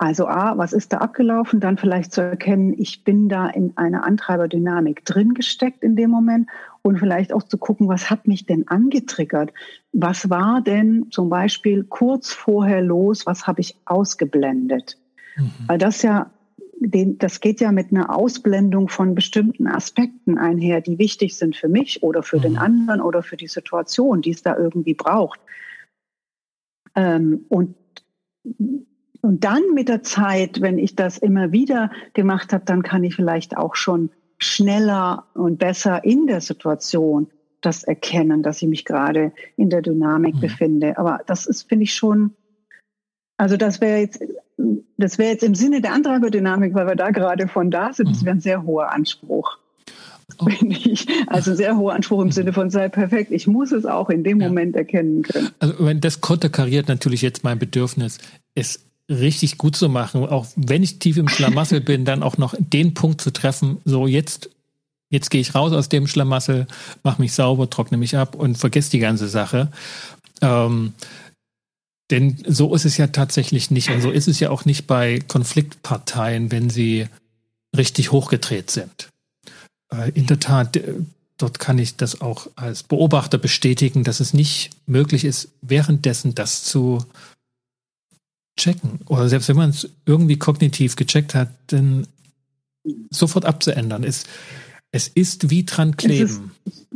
[0.00, 1.60] also A, was ist da abgelaufen?
[1.60, 6.48] Dann vielleicht zu erkennen, ich bin da in einer Antreiberdynamik drin gesteckt in dem Moment
[6.80, 9.52] und vielleicht auch zu gucken, was hat mich denn angetriggert?
[9.92, 13.26] Was war denn zum Beispiel kurz vorher los?
[13.26, 14.96] Was habe ich ausgeblendet?
[15.36, 15.50] Mhm.
[15.66, 16.30] Weil das ja,
[16.80, 22.02] das geht ja mit einer Ausblendung von bestimmten Aspekten einher, die wichtig sind für mich
[22.02, 22.42] oder für mhm.
[22.42, 25.40] den anderen oder für die Situation, die es da irgendwie braucht.
[26.96, 27.74] Ähm, und
[29.22, 33.14] und dann mit der Zeit, wenn ich das immer wieder gemacht habe, dann kann ich
[33.14, 37.28] vielleicht auch schon schneller und besser in der Situation
[37.60, 40.40] das erkennen, dass ich mich gerade in der Dynamik mhm.
[40.40, 40.98] befinde.
[40.98, 42.32] Aber das ist, finde ich schon,
[43.36, 44.22] also das wäre jetzt,
[44.96, 48.12] das wäre jetzt im Sinne der Antreiberdynamik, weil wir da gerade von da sind, mhm.
[48.12, 49.58] das wäre ein sehr hoher Anspruch.
[50.38, 50.46] Oh.
[50.62, 53.30] Ich, also sehr hoher Anspruch im Sinne von sei perfekt.
[53.32, 54.48] Ich muss es auch in dem ja.
[54.48, 55.50] Moment erkennen können.
[55.58, 58.18] Also wenn das konterkariert natürlich jetzt mein Bedürfnis,
[58.54, 62.54] es richtig gut zu machen, auch wenn ich tief im Schlamassel bin, dann auch noch
[62.58, 64.50] den Punkt zu treffen, so jetzt,
[65.10, 66.66] jetzt gehe ich raus aus dem Schlamassel,
[67.02, 69.70] mache mich sauber, trockne mich ab und vergesse die ganze Sache.
[70.40, 70.94] Ähm,
[72.10, 73.90] denn so ist es ja tatsächlich nicht.
[73.90, 77.06] Und so ist es ja auch nicht bei Konfliktparteien, wenn sie
[77.76, 79.08] richtig hochgedreht sind.
[79.92, 80.94] Äh, in der Tat, äh,
[81.36, 86.64] dort kann ich das auch als Beobachter bestätigen, dass es nicht möglich ist, währenddessen das
[86.64, 87.04] zu
[88.60, 89.00] checken.
[89.06, 92.06] Oder selbst wenn man es irgendwie kognitiv gecheckt hat, dann
[93.10, 94.04] sofort abzuändern.
[94.04, 94.24] Es,
[94.92, 96.52] es ist wie dran kleben.
[96.64, 96.90] Es ist,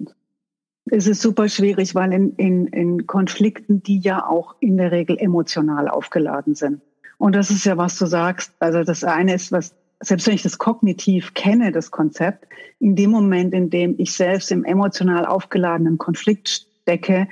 [0.87, 5.17] es ist super schwierig, weil in, in, in Konflikten, die ja auch in der Regel
[5.19, 6.81] emotional aufgeladen sind.
[7.19, 8.53] Und das ist ja, was du sagst.
[8.59, 12.47] Also das eine ist, was, selbst wenn ich das kognitiv kenne, das Konzept,
[12.81, 16.49] in dem Moment, in dem ich selbst im emotional aufgeladenen Konflikt
[16.83, 17.29] stecke,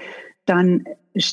[0.47, 0.85] dann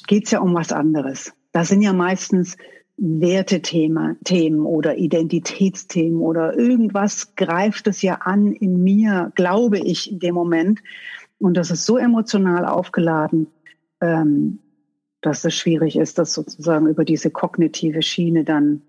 [0.08, 1.32] geht es ja um was anderes.
[1.52, 2.58] Da sind ja meistens
[3.00, 10.20] Wertethema, Themen oder Identitätsthemen oder irgendwas greift es ja an in mir, glaube ich, in
[10.20, 10.82] dem Moment.
[11.40, 13.48] Und das ist so emotional aufgeladen,
[14.02, 14.60] ähm,
[15.22, 18.82] dass es schwierig ist, das sozusagen über diese kognitive Schiene dann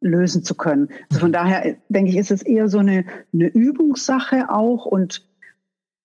[0.00, 0.88] lösen zu können.
[1.10, 5.27] Also von daher denke ich, ist es eher so eine, eine Übungssache auch und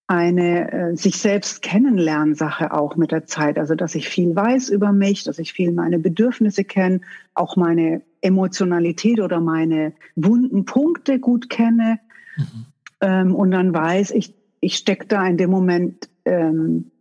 [0.08, 3.58] eine äh, sich selbst kennenlernen Sache auch mit der Zeit.
[3.58, 7.02] Also dass ich viel weiß über mich, dass ich viel meine Bedürfnisse kenne,
[7.34, 12.00] auch meine Emotionalität oder meine wunden Punkte gut kenne.
[12.38, 12.66] Mhm.
[13.02, 16.92] Ähm, und dann weiß ich, ich stecke da in dem Moment, ähm,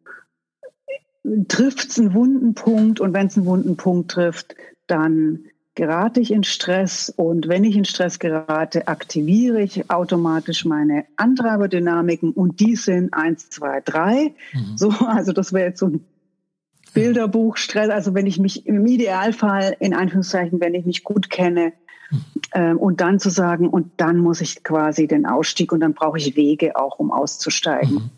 [1.48, 6.30] trifft es einen wunden Punkt und wenn es einen wunden Punkt trifft, dann gerate ich
[6.30, 12.76] in Stress und wenn ich in Stress gerate, aktiviere ich automatisch meine Antreiberdynamiken und die
[12.76, 14.34] sind eins, zwei, drei.
[14.52, 14.76] Mhm.
[14.76, 16.04] So, also das wäre jetzt so ein
[16.94, 17.90] Bilderbuch Stress.
[17.90, 21.72] Also wenn ich mich im Idealfall in Anführungszeichen, wenn ich mich gut kenne,
[22.52, 26.18] Ähm, und dann zu sagen, und dann muss ich quasi den Ausstieg und dann brauche
[26.18, 27.94] ich Wege auch, um auszusteigen.
[27.94, 28.10] Mhm.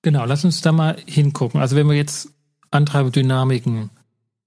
[0.00, 1.60] Genau, lass uns da mal hingucken.
[1.60, 2.32] Also wenn wir jetzt
[2.70, 3.90] Antreiberdynamiken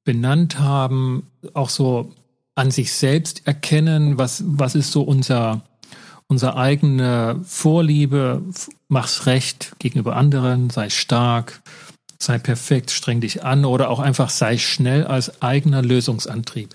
[0.04, 2.12] benannt haben, auch so
[2.56, 5.62] an sich selbst erkennen, was, was ist so unser,
[6.28, 8.44] unsere eigene Vorliebe,
[8.88, 11.62] mach's recht gegenüber anderen, sei stark,
[12.20, 16.70] sei perfekt, streng dich an oder auch einfach sei schnell als eigener Lösungsantrieb.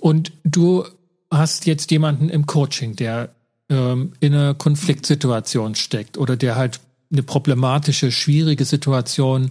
[0.00, 0.84] Und du
[1.30, 3.30] hast jetzt jemanden im Coaching, der
[3.68, 6.80] ähm, in einer Konfliktsituation steckt oder der halt
[7.12, 9.50] eine problematische, schwierige Situation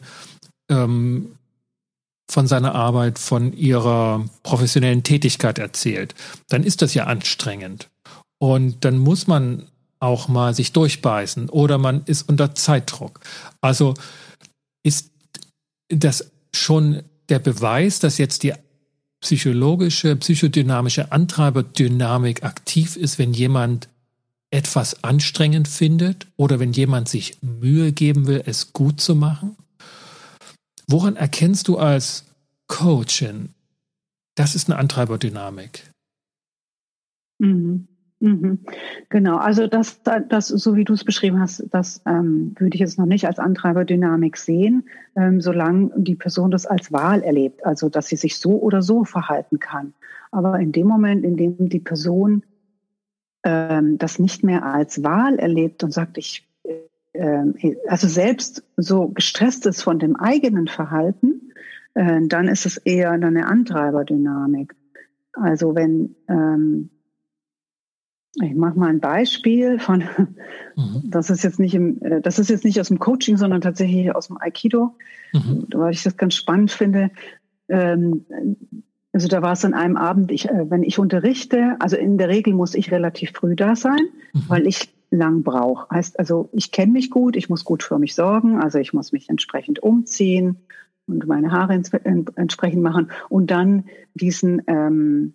[0.69, 1.33] ähm,
[2.29, 6.13] von seiner Arbeit, von ihrer professionellen Tätigkeit erzählt,
[6.47, 7.89] dann ist das ja anstrengend.
[8.37, 9.63] Und dann muss man
[9.99, 13.19] auch mal sich durchbeißen oder man ist unter Zeitdruck.
[13.61, 13.95] Also
[14.83, 15.09] ist
[15.89, 18.53] das schon der Beweis, dass jetzt die
[19.21, 23.89] psychologische, psychodynamische Antreiberdynamik aktiv ist, wenn jemand
[24.51, 29.57] etwas anstrengend findet oder wenn jemand sich Mühe geben will, es gut zu machen?
[30.89, 32.25] Woran erkennst du als
[32.67, 33.49] Coachin,
[34.33, 35.83] das ist eine Antreiberdynamik?
[37.37, 37.87] Mhm.
[38.21, 38.65] Mhm.
[39.09, 42.97] Genau, also das, das, so wie du es beschrieben hast, das ähm, würde ich jetzt
[42.97, 48.07] noch nicht als Antreiberdynamik sehen, ähm, solange die Person das als Wahl erlebt, also dass
[48.07, 49.93] sie sich so oder so verhalten kann.
[50.31, 52.43] Aber in dem Moment, in dem die Person
[53.43, 56.48] ähm, das nicht mehr als Wahl erlebt und sagt, ich,
[57.19, 61.51] äh, also selbst so gestresst ist von dem eigenen Verhalten,
[61.93, 64.75] äh, dann ist es eher eine Antreiberdynamik.
[65.33, 66.89] Also wenn ähm,
[68.41, 70.03] ich mache mal ein Beispiel von,
[70.75, 71.03] mhm.
[71.05, 74.13] das ist jetzt nicht im, äh, das ist jetzt nicht aus dem Coaching, sondern tatsächlich
[74.15, 74.95] aus dem Aikido,
[75.33, 75.65] mhm.
[75.73, 77.11] weil ich das ganz spannend finde.
[77.67, 78.25] Ähm,
[79.11, 82.29] also da war es an einem Abend, ich, äh, wenn ich unterrichte, also in der
[82.29, 83.99] Regel muss ich relativ früh da sein,
[84.33, 84.43] mhm.
[84.47, 85.89] weil ich lang brauche.
[85.89, 89.11] Heißt also, ich kenne mich gut, ich muss gut für mich sorgen, also ich muss
[89.11, 90.57] mich entsprechend umziehen
[91.07, 95.33] und meine Haare ins, entsprechend machen und dann diesen ähm,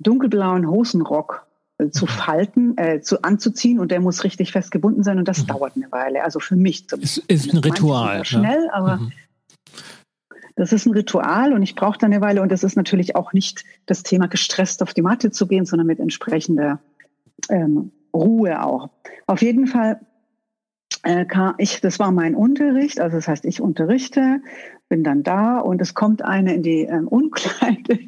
[0.00, 1.46] dunkelblauen Hosenrock
[1.78, 2.08] äh, zu mhm.
[2.08, 5.46] falten, äh, zu anzuziehen und der muss richtig festgebunden sein und das mhm.
[5.46, 6.24] dauert eine Weile.
[6.24, 7.22] Also für mich zumindest.
[7.28, 8.24] Es ist ein Ritual.
[8.24, 8.72] Schnell, ja.
[8.72, 9.12] aber mhm.
[10.56, 13.32] das ist ein Ritual und ich brauche da eine Weile und das ist natürlich auch
[13.32, 16.80] nicht das Thema gestresst auf die Matte zu gehen, sondern mit entsprechender
[17.48, 18.90] ähm, Ruhe auch.
[19.26, 20.00] Auf jeden Fall
[21.02, 21.24] äh,
[21.58, 24.40] ich, das war mein Unterricht, also das heißt, ich unterrichte,
[24.88, 28.00] bin dann da und es kommt eine in die ähm, Umkleide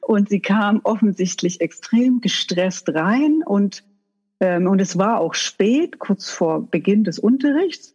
[0.00, 3.84] und sie kam offensichtlich extrem gestresst rein und
[4.40, 7.94] ähm, und es war auch spät, kurz vor Beginn des Unterrichts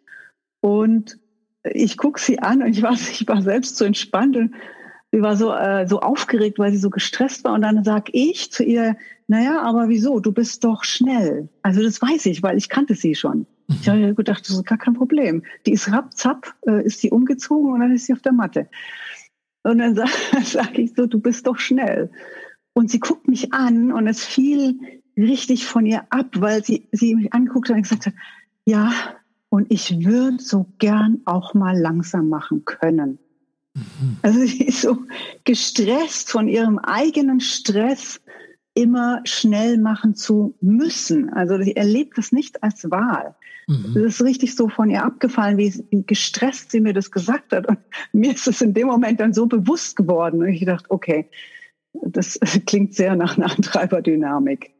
[0.61, 1.19] und
[1.63, 4.55] ich gucke sie an und ich war, ich war selbst so entspannt und
[5.11, 8.51] sie war so äh, so aufgeregt, weil sie so gestresst war und dann sag ich
[8.51, 10.19] zu ihr, naja, aber wieso?
[10.19, 11.49] Du bist doch schnell.
[11.61, 13.45] Also das weiß ich, weil ich kannte sie schon.
[13.67, 15.43] Ich habe gedacht, das ist gar kein Problem.
[15.65, 18.69] Die ist rapp, zapp, äh, ist die umgezogen und dann ist sie auf der Matte.
[19.63, 20.09] Und dann sage
[20.43, 22.09] sag ich so, du bist doch schnell.
[22.73, 24.79] Und sie guckt mich an und es fiel
[25.17, 28.13] richtig von ihr ab, weil sie, sie mich anguckte und gesagt hat,
[28.65, 28.93] ja,
[29.49, 33.19] und ich würde so gern auch mal langsam machen können.
[34.21, 34.97] Also sie ist so
[35.43, 38.21] gestresst von ihrem eigenen Stress,
[38.73, 41.29] immer schnell machen zu müssen.
[41.31, 43.35] Also sie erlebt das nicht als Wahl.
[43.67, 43.93] Mhm.
[43.95, 47.67] Das ist richtig so von ihr abgefallen, wie, wie, gestresst sie mir das gesagt hat.
[47.67, 47.79] Und
[48.13, 50.41] mir ist es in dem Moment dann so bewusst geworden.
[50.41, 51.27] Und ich dachte, okay,
[51.93, 54.71] das klingt sehr nach einer Antreiberdynamik.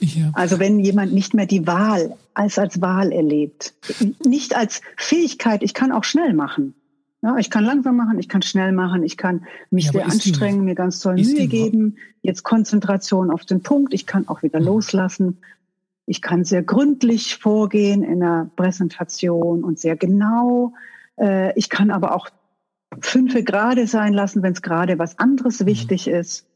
[0.00, 0.30] Ja.
[0.32, 3.74] Also wenn jemand nicht mehr die Wahl als als Wahl erlebt,
[4.24, 6.74] nicht als Fähigkeit, ich kann auch schnell machen.
[7.22, 10.64] Ja, ich kann langsam machen, ich kann schnell machen, ich kann mich ja, sehr anstrengen,
[10.64, 11.96] mir ganz toll Mühe geben.
[12.22, 14.66] Jetzt Konzentration auf den Punkt, ich kann auch wieder mhm.
[14.66, 15.38] loslassen.
[16.06, 20.72] Ich kann sehr gründlich vorgehen in der Präsentation und sehr genau.
[21.18, 22.30] Äh, ich kann aber auch
[23.00, 25.66] fünfe gerade sein lassen, wenn es gerade was anderes mhm.
[25.66, 26.46] wichtig ist.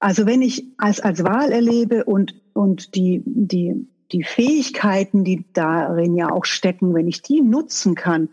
[0.00, 6.16] Also wenn ich als, als Wahl erlebe und, und die, die, die Fähigkeiten, die darin
[6.16, 8.28] ja auch stecken, wenn ich die nutzen kann,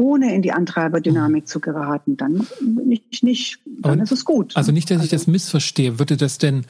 [0.00, 1.46] ohne in die Antreiberdynamik mhm.
[1.46, 4.56] zu geraten, dann bin ich nicht, dann Aber, ist es gut.
[4.56, 5.98] Also nicht, dass also, ich das missverstehe.
[5.98, 6.64] Würde das denn,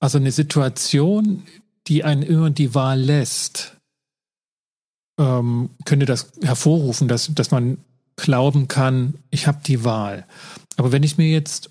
[0.00, 1.42] also eine Situation,
[1.86, 3.76] die einen immer die Wahl lässt,
[5.18, 7.78] ähm, könnte das hervorrufen, dass, dass man
[8.16, 10.24] glauben kann, ich habe die Wahl.
[10.76, 11.70] Aber wenn ich mir jetzt,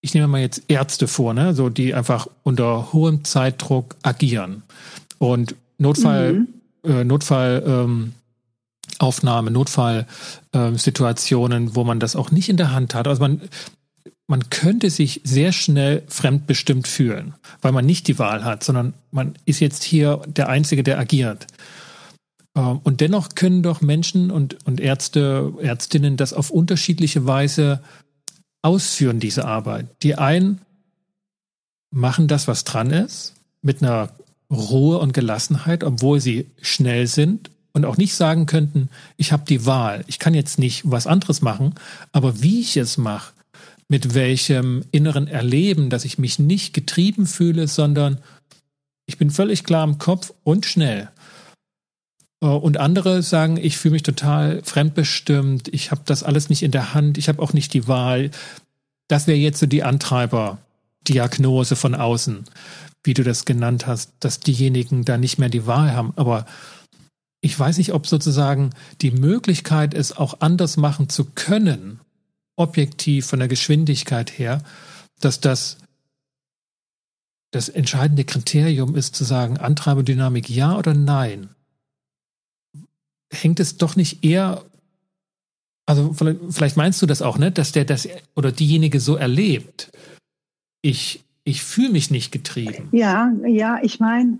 [0.00, 4.62] ich nehme mal jetzt Ärzte vor, ne, so die einfach unter hohem Zeitdruck agieren
[5.18, 6.48] und Notfall, mhm.
[6.84, 8.14] äh, Notfall ähm,
[9.00, 13.06] Aufnahme, Notfallsituationen, äh, wo man das auch nicht in der Hand hat.
[13.08, 13.42] Also man
[14.30, 19.34] man könnte sich sehr schnell fremdbestimmt fühlen, weil man nicht die Wahl hat, sondern man
[19.44, 21.48] ist jetzt hier der Einzige, der agiert.
[22.54, 27.82] Ähm, und dennoch können doch Menschen und, und Ärzte, Ärztinnen das auf unterschiedliche Weise
[28.62, 29.88] ausführen, diese Arbeit.
[30.04, 30.60] Die einen
[31.90, 34.10] machen das, was dran ist, mit einer
[34.48, 39.66] Ruhe und Gelassenheit, obwohl sie schnell sind und auch nicht sagen könnten, ich habe die
[39.66, 41.74] Wahl, ich kann jetzt nicht was anderes machen,
[42.12, 43.32] aber wie ich es mache,
[43.88, 48.18] mit welchem inneren Erleben, dass ich mich nicht getrieben fühle, sondern
[49.06, 51.10] ich bin völlig klar im Kopf und schnell.
[52.40, 56.70] Äh, und andere sagen, ich fühle mich total fremdbestimmt, ich habe das alles nicht in
[56.70, 58.30] der Hand, ich habe auch nicht die Wahl.
[59.08, 62.44] Das wäre jetzt so die Antreiberdiagnose von außen,
[63.02, 66.12] wie du das genannt hast, dass diejenigen da nicht mehr die Wahl haben.
[66.16, 66.46] Aber
[67.40, 72.00] ich weiß nicht, ob sozusagen die Möglichkeit es auch anders machen zu können,
[72.56, 74.62] objektiv von der Geschwindigkeit her,
[75.20, 75.78] dass das
[77.50, 81.48] das entscheidende Kriterium ist zu sagen, Antreiberdynamik ja oder nein.
[83.32, 84.64] Hängt es doch nicht eher,
[85.84, 86.14] also
[86.50, 89.90] vielleicht meinst du das auch, ne, dass der das oder diejenige so erlebt.
[90.80, 92.88] Ich, ich fühle mich nicht getrieben.
[92.92, 94.38] Ja, ja, ich meine,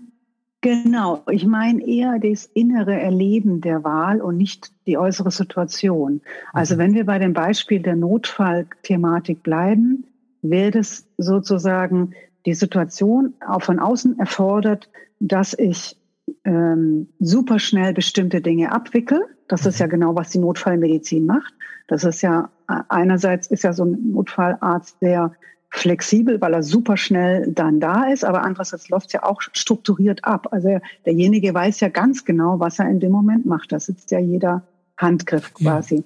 [0.61, 6.21] Genau, ich meine eher das innere Erleben der Wahl und nicht die äußere Situation.
[6.53, 6.79] Also mhm.
[6.79, 10.05] wenn wir bei dem Beispiel der Notfallthematik bleiben,
[10.43, 12.13] wäre es sozusagen
[12.45, 15.97] die Situation auch von außen erfordert, dass ich
[16.43, 19.19] ähm, super schnell bestimmte Dinge abwickel.
[19.47, 19.91] Das ist ja mhm.
[19.91, 21.53] genau, was die Notfallmedizin macht.
[21.87, 25.33] Das ist ja einerseits ist ja so ein Notfallarzt, der
[25.71, 30.25] flexibel, weil er super schnell dann da ist, aber andererseits läuft es ja auch strukturiert
[30.25, 30.49] ab.
[30.51, 33.71] Also derjenige weiß ja ganz genau, was er in dem Moment macht.
[33.71, 34.63] Da sitzt ja jeder
[34.97, 36.03] Handgriff quasi.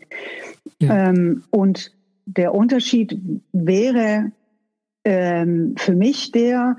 [0.80, 0.88] Ja.
[0.88, 1.10] Ja.
[1.10, 1.91] Ähm, und
[2.25, 3.19] der Unterschied
[3.51, 4.32] wäre
[5.04, 6.78] ähm, für mich der,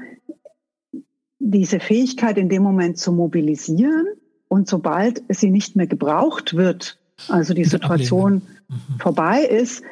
[1.38, 4.06] diese Fähigkeit in dem Moment zu mobilisieren
[4.48, 8.98] und sobald sie nicht mehr gebraucht wird, also die Situation mhm.
[8.98, 9.82] vorbei ist,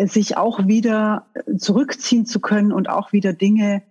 [0.00, 1.26] sich auch wieder
[1.56, 3.82] zurückziehen zu können und auch wieder Dinge,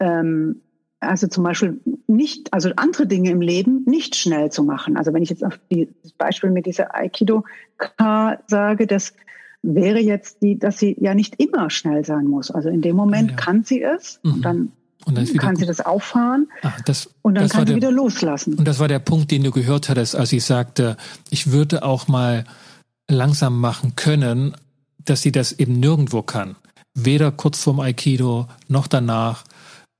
[0.00, 0.60] ähm,
[1.00, 4.96] also zum Beispiel nicht, also andere Dinge im Leben nicht schnell zu machen.
[4.96, 9.14] Also wenn ich jetzt auf die, das Beispiel mit dieser Aikido-K sage, das
[9.62, 12.50] wäre jetzt die, dass sie ja nicht immer schnell sein muss.
[12.50, 13.36] Also in dem Moment ja.
[13.36, 14.32] kann sie es mhm.
[14.32, 14.72] und dann
[15.06, 18.54] und dann kann sie das auffahren Ach, das, und dann kann sie der, wieder loslassen.
[18.54, 20.96] Und das war der Punkt, den du gehört hattest, als ich sagte,
[21.28, 22.44] ich würde auch mal
[23.10, 24.56] langsam machen können,
[25.04, 26.56] dass sie das eben nirgendwo kann.
[26.94, 29.44] Weder kurz vorm Aikido noch danach.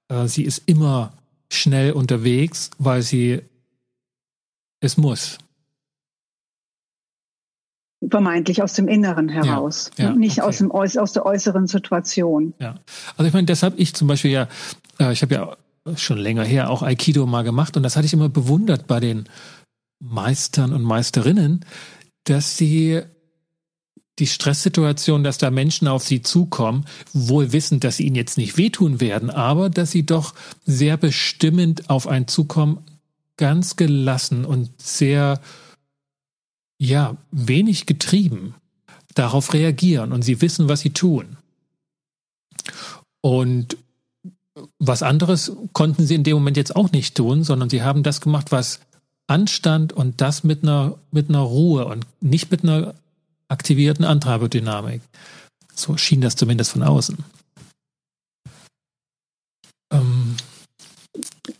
[0.09, 1.13] Äh, sie ist immer
[1.53, 3.43] schnell unterwegs, weil sie
[4.81, 5.39] es muss.
[8.09, 10.49] Vermeintlich aus dem Inneren heraus, ja, ja, nicht okay.
[10.49, 12.53] aus, dem, aus der äußeren Situation.
[12.59, 12.75] Ja,
[13.17, 14.49] also ich meine, deshalb ich zum Beispiel ja,
[15.01, 15.57] äh, ich habe ja
[15.97, 19.25] schon länger her auch Aikido mal gemacht und das hatte ich immer bewundert bei den
[20.03, 21.65] Meistern und Meisterinnen,
[22.25, 23.03] dass sie
[24.19, 28.57] die Stresssituation, dass da Menschen auf sie zukommen, wohl wissend, dass sie ihnen jetzt nicht
[28.57, 32.79] wehtun werden, aber dass sie doch sehr bestimmend auf einen zukommen,
[33.37, 35.41] ganz gelassen und sehr,
[36.79, 38.55] ja, wenig getrieben
[39.15, 41.37] darauf reagieren und sie wissen, was sie tun.
[43.21, 43.77] Und
[44.79, 48.21] was anderes konnten sie in dem Moment jetzt auch nicht tun, sondern sie haben das
[48.21, 48.81] gemacht, was
[49.27, 52.95] Anstand und das mit einer, mit einer Ruhe und nicht mit einer
[53.49, 55.03] aktivierten Antreiberdynamik.
[55.75, 57.19] So schien das zumindest von außen.
[59.93, 60.37] Ähm,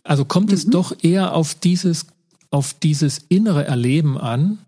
[0.03, 0.55] also kommt mhm.
[0.55, 2.07] es doch eher auf dieses,
[2.51, 4.59] auf dieses innere Erleben an.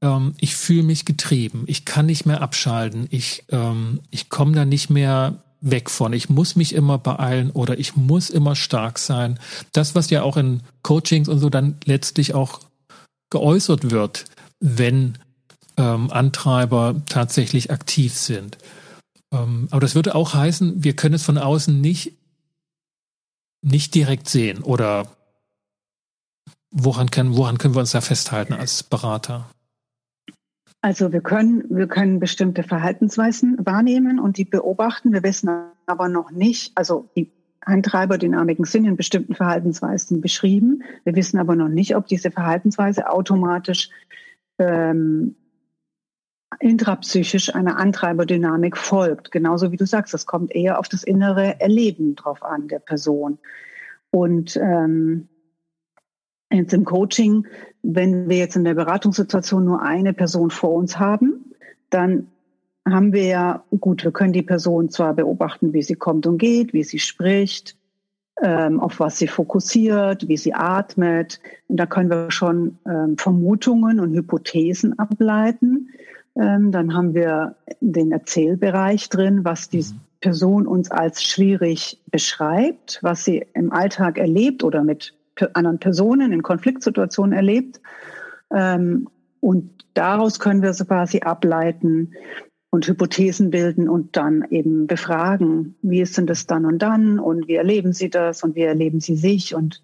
[0.00, 4.64] Ähm, ich fühle mich getrieben, ich kann nicht mehr abschalten, ich, ähm, ich komme da
[4.64, 6.12] nicht mehr weg von.
[6.12, 9.38] Ich muss mich immer beeilen oder ich muss immer stark sein.
[9.72, 12.60] Das, was ja auch in Coachings und so dann letztlich auch
[13.30, 14.26] geäußert wird,
[14.60, 15.18] wenn
[15.76, 18.58] ähm, Antreiber tatsächlich aktiv sind.
[19.32, 22.12] Ähm, aber das würde auch heißen, wir können es von außen nicht,
[23.62, 25.08] nicht direkt sehen oder
[26.70, 29.48] woran können, woran können wir uns da festhalten als Berater?
[30.82, 35.12] Also wir können, wir können bestimmte Verhaltensweisen wahrnehmen und die beobachten.
[35.14, 35.48] Wir wissen
[35.86, 37.30] aber noch nicht, also die
[37.62, 40.82] Antreiberdynamiken sind in bestimmten Verhaltensweisen beschrieben.
[41.04, 43.88] Wir wissen aber noch nicht, ob diese Verhaltensweise automatisch
[44.58, 45.36] ähm,
[46.60, 49.30] intrapsychisch einer Antreiberdynamik folgt.
[49.30, 53.38] Genauso wie du sagst, das kommt eher auf das innere Erleben drauf an der Person.
[54.10, 55.28] Und ähm,
[56.52, 57.46] jetzt im Coaching,
[57.82, 61.52] wenn wir jetzt in der Beratungssituation nur eine Person vor uns haben,
[61.90, 62.28] dann
[62.88, 66.72] haben wir ja, gut, wir können die Person zwar beobachten, wie sie kommt und geht,
[66.72, 67.76] wie sie spricht,
[68.42, 71.40] ähm, auf was sie fokussiert, wie sie atmet.
[71.68, 75.90] Und da können wir schon ähm, Vermutungen und Hypothesen ableiten.
[76.36, 80.00] Ähm, dann haben wir den Erzählbereich drin, was die mhm.
[80.20, 85.14] Person uns als schwierig beschreibt, was sie im Alltag erlebt oder mit
[85.52, 87.80] anderen Personen in Konfliktsituationen erlebt.
[88.52, 89.08] Ähm,
[89.40, 92.14] und daraus können wir so quasi ableiten,
[92.74, 97.46] und Hypothesen bilden und dann eben befragen, wie ist denn das dann und dann und
[97.46, 99.80] wie erleben Sie das und wie erleben Sie sich und,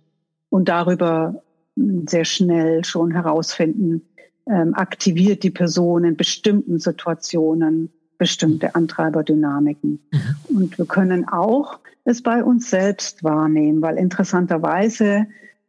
[0.48, 1.40] und darüber
[1.76, 4.02] sehr schnell schon herausfinden,
[4.50, 10.00] ähm, aktiviert die Person in bestimmten Situationen bestimmte Antreiberdynamiken.
[10.12, 10.56] Mhm.
[10.56, 15.26] Und wir können auch es bei uns selbst wahrnehmen, weil interessanterweise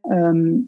[0.10, 0.68] ähm,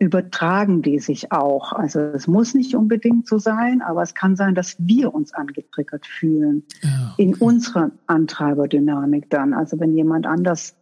[0.00, 1.72] übertragen die sich auch.
[1.72, 6.06] Also es muss nicht unbedingt so sein, aber es kann sein, dass wir uns angetriggert
[6.06, 7.22] fühlen ja, okay.
[7.22, 9.52] in unserer Antreiberdynamik dann.
[9.52, 10.74] Also wenn jemand anders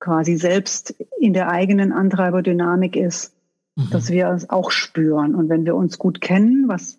[0.00, 3.32] quasi selbst in der eigenen Antreiberdynamik ist,
[3.78, 3.90] mhm.
[3.90, 5.34] dass wir es auch spüren.
[5.34, 6.98] Und wenn wir uns gut kennen, was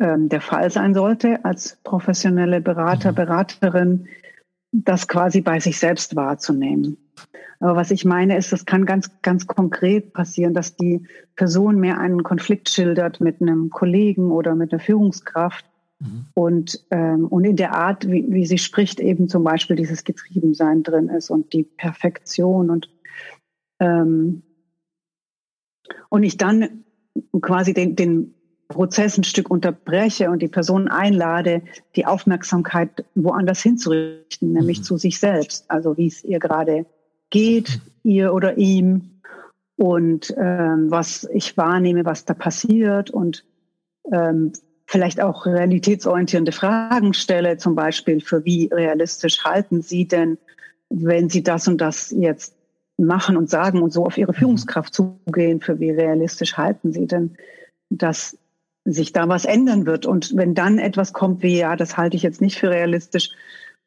[0.00, 3.16] ähm, der Fall sein sollte als professionelle Berater, mhm.
[3.16, 4.06] Beraterin,
[4.72, 6.96] das quasi bei sich selbst wahrzunehmen.
[7.58, 11.98] Aber was ich meine ist, das kann ganz, ganz konkret passieren, dass die Person mir
[11.98, 15.66] einen Konflikt schildert mit einem Kollegen oder mit einer Führungskraft
[15.98, 16.26] mhm.
[16.34, 20.84] und, ähm, und in der Art, wie, wie sie spricht, eben zum Beispiel dieses Getriebensein
[20.84, 22.88] drin ist und die Perfektion und,
[23.80, 24.42] ähm,
[26.08, 26.84] und ich dann
[27.40, 28.34] quasi den, den
[28.68, 31.62] Prozess ein Stück unterbreche und die Person einlade,
[31.96, 34.82] die Aufmerksamkeit woanders hinzurichten, nämlich mhm.
[34.84, 36.86] zu sich selbst, also wie es ihr gerade
[37.30, 39.20] geht, ihr oder ihm
[39.76, 43.44] und ähm, was ich wahrnehme, was da passiert und
[44.12, 44.52] ähm,
[44.86, 50.38] vielleicht auch realitätsorientierende Fragen stelle, zum Beispiel für wie realistisch halten Sie denn,
[50.90, 52.54] wenn Sie das und das jetzt
[53.06, 57.36] machen und sagen und so auf Ihre Führungskraft zugehen, für wie realistisch halten Sie denn,
[57.88, 58.38] dass
[58.84, 60.06] sich da was ändern wird?
[60.06, 63.30] Und wenn dann etwas kommt wie, ja, das halte ich jetzt nicht für realistisch,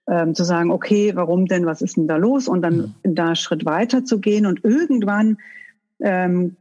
[0.08, 2.48] ähm, zu sagen, okay, warum denn, was ist denn da los?
[2.48, 3.16] Und dann mhm.
[3.16, 5.38] da einen Schritt weiter zu gehen und irgendwann
[6.00, 6.58] ähm,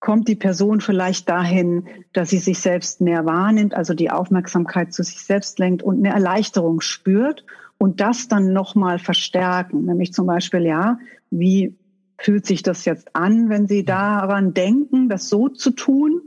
[0.00, 5.02] kommt die Person vielleicht dahin, dass sie sich selbst mehr wahrnimmt, also die Aufmerksamkeit zu
[5.02, 7.44] sich selbst lenkt und eine Erleichterung spürt
[7.78, 9.86] und das dann nochmal verstärken.
[9.86, 10.98] Nämlich zum Beispiel, ja,
[11.30, 11.76] wie
[12.18, 16.22] fühlt sich das jetzt an, wenn Sie daran denken, das so zu tun?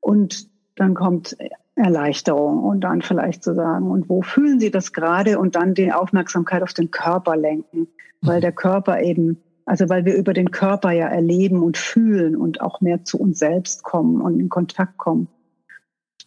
[0.00, 1.36] Und dann kommt
[1.74, 5.92] Erleichterung und dann vielleicht zu sagen, und wo fühlen Sie das gerade und dann die
[5.92, 7.88] Aufmerksamkeit auf den Körper lenken,
[8.20, 8.42] weil mhm.
[8.42, 12.80] der Körper eben, also weil wir über den Körper ja erleben und fühlen und auch
[12.80, 15.28] mehr zu uns selbst kommen und in Kontakt kommen.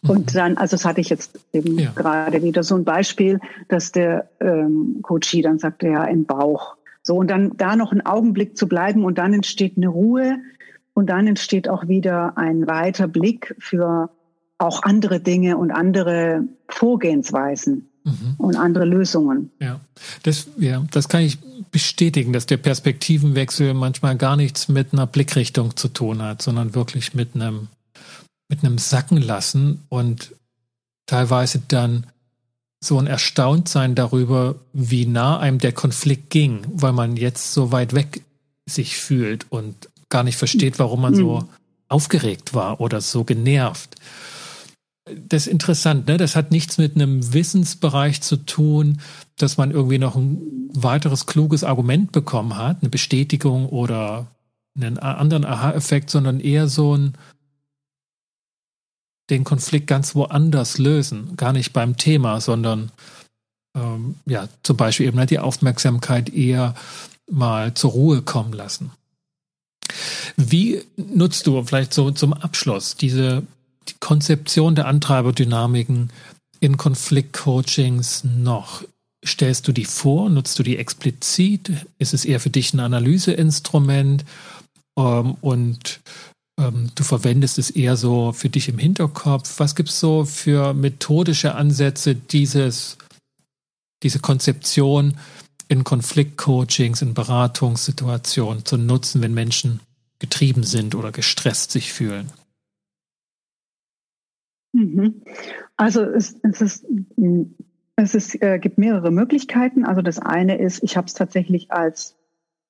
[0.06, 0.36] Und mhm.
[0.36, 1.90] dann, also das hatte ich jetzt eben ja.
[1.94, 6.76] gerade wieder so ein Beispiel, dass der ähm, Coachie dann sagte, ja, im Bauch.
[7.02, 10.38] So, und dann da noch einen Augenblick zu bleiben und dann entsteht eine Ruhe
[10.94, 14.10] und dann entsteht auch wieder ein weiter Blick für
[14.58, 18.34] auch andere Dinge und andere Vorgehensweisen mhm.
[18.38, 19.50] und andere Lösungen.
[19.60, 19.80] Ja.
[20.22, 21.38] Das, ja, das kann ich
[21.70, 27.14] bestätigen, dass der Perspektivenwechsel manchmal gar nichts mit einer Blickrichtung zu tun hat, sondern wirklich
[27.14, 27.68] mit einem,
[28.48, 30.34] mit einem Sacken lassen und
[31.06, 32.06] teilweise dann
[32.82, 37.94] so ein Erstauntsein darüber, wie nah einem der Konflikt ging, weil man jetzt so weit
[37.94, 38.22] weg
[38.66, 41.48] sich fühlt und gar nicht versteht, warum man so mhm.
[41.88, 43.96] aufgeregt war oder so genervt
[45.04, 46.16] das ist interessant, ne?
[46.16, 49.00] Das hat nichts mit einem Wissensbereich zu tun,
[49.36, 54.28] dass man irgendwie noch ein weiteres kluges Argument bekommen hat, eine Bestätigung oder
[54.76, 57.14] einen anderen Aha-Effekt, sondern eher so ein
[59.30, 62.90] den Konflikt ganz woanders lösen, gar nicht beim Thema, sondern
[63.76, 66.74] ähm, ja, zum Beispiel eben die Aufmerksamkeit eher
[67.30, 68.90] mal zur Ruhe kommen lassen.
[70.36, 73.42] Wie nutzt du vielleicht so zum Abschluss diese
[73.88, 76.10] die Konzeption der Antreiberdynamiken
[76.60, 78.84] in Konfliktcoachings noch?
[79.24, 80.30] Stellst du die vor?
[80.30, 81.72] Nutzt du die explizit?
[81.98, 84.24] Ist es eher für dich ein Analyseinstrument?
[84.98, 86.00] Ähm, und
[86.58, 89.58] ähm, du verwendest es eher so für dich im Hinterkopf.
[89.58, 92.98] Was gibt es so für methodische Ansätze, dieses,
[94.02, 95.16] diese Konzeption
[95.68, 99.80] in Konfliktcoachings, in Beratungssituationen zu nutzen, wenn Menschen
[100.18, 102.30] getrieben sind oder gestresst sich fühlen?
[104.72, 105.22] Mhm.
[105.76, 106.86] Also es, es ist
[107.96, 109.84] es ist, äh, gibt mehrere Möglichkeiten.
[109.84, 112.16] Also das eine ist, ich habe es tatsächlich als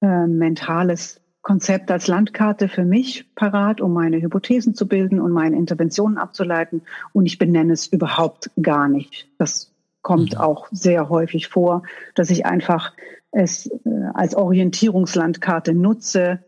[0.01, 5.57] äh, mentales Konzept, als Landkarte für mich parat, um meine Hypothesen zu bilden und meine
[5.57, 6.83] Interventionen abzuleiten.
[7.13, 9.29] Und ich benenne es überhaupt gar nicht.
[9.39, 9.73] Das
[10.03, 10.41] kommt mhm.
[10.41, 11.83] auch sehr häufig vor,
[12.15, 12.93] dass ich einfach
[13.33, 16.45] es äh, als Orientierungslandkarte nutze,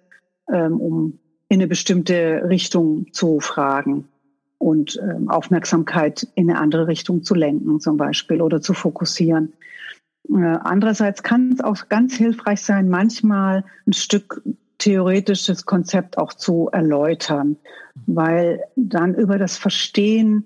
[0.53, 1.19] ähm, um
[1.49, 4.09] in eine bestimmte Richtung zu fragen
[4.59, 9.55] und ähm, Aufmerksamkeit in eine andere Richtung zu lenken zum Beispiel oder zu fokussieren.
[10.29, 14.43] Äh, andererseits kann es auch ganz hilfreich sein, manchmal ein Stück
[14.85, 17.57] theoretisches Konzept auch zu erläutern,
[18.07, 20.45] weil dann über das Verstehen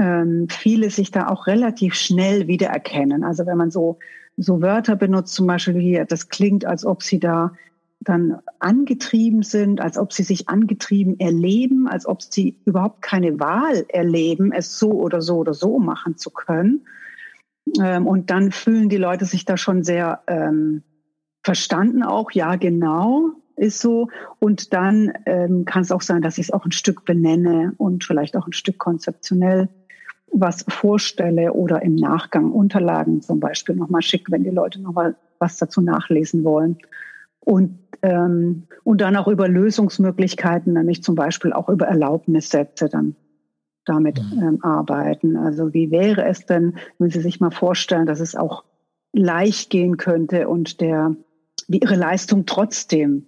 [0.00, 3.22] ähm, viele sich da auch relativ schnell wiedererkennen.
[3.22, 4.00] Also wenn man so,
[4.36, 7.52] so Wörter benutzt, zum Beispiel hier, das klingt, als ob sie da
[8.00, 13.84] dann angetrieben sind, als ob sie sich angetrieben erleben, als ob sie überhaupt keine Wahl
[13.90, 16.84] erleben, es so oder so oder so machen zu können.
[17.80, 20.82] Ähm, und dann fühlen die Leute sich da schon sehr ähm,
[21.44, 24.08] verstanden auch, ja genau, ist so.
[24.38, 28.04] Und dann ähm, kann es auch sein, dass ich es auch ein Stück benenne und
[28.04, 29.68] vielleicht auch ein Stück konzeptionell
[30.32, 35.58] was vorstelle oder im Nachgang Unterlagen zum Beispiel nochmal schicke, wenn die Leute nochmal was
[35.58, 36.78] dazu nachlesen wollen.
[37.40, 43.16] Und, ähm, und dann auch über Lösungsmöglichkeiten, nämlich zum Beispiel auch über Erlaubnissätze dann
[43.84, 44.42] damit mhm.
[44.42, 45.36] ähm, arbeiten.
[45.36, 48.64] Also wie wäre es denn, wenn Sie sich mal vorstellen, dass es auch
[49.12, 51.16] leicht gehen könnte und der,
[51.68, 53.26] wie Ihre Leistung trotzdem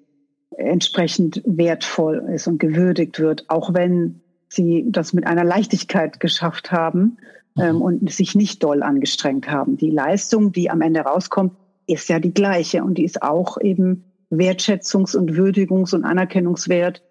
[0.57, 7.19] entsprechend wertvoll ist und gewürdigt wird, auch wenn sie das mit einer Leichtigkeit geschafft haben
[7.59, 7.83] ähm, mhm.
[7.83, 9.77] und sich nicht doll angestrengt haben.
[9.77, 11.53] Die Leistung, die am Ende rauskommt,
[11.87, 17.03] ist ja die gleiche und die ist auch eben Wertschätzungs- und Würdigungs- und Anerkennungswert,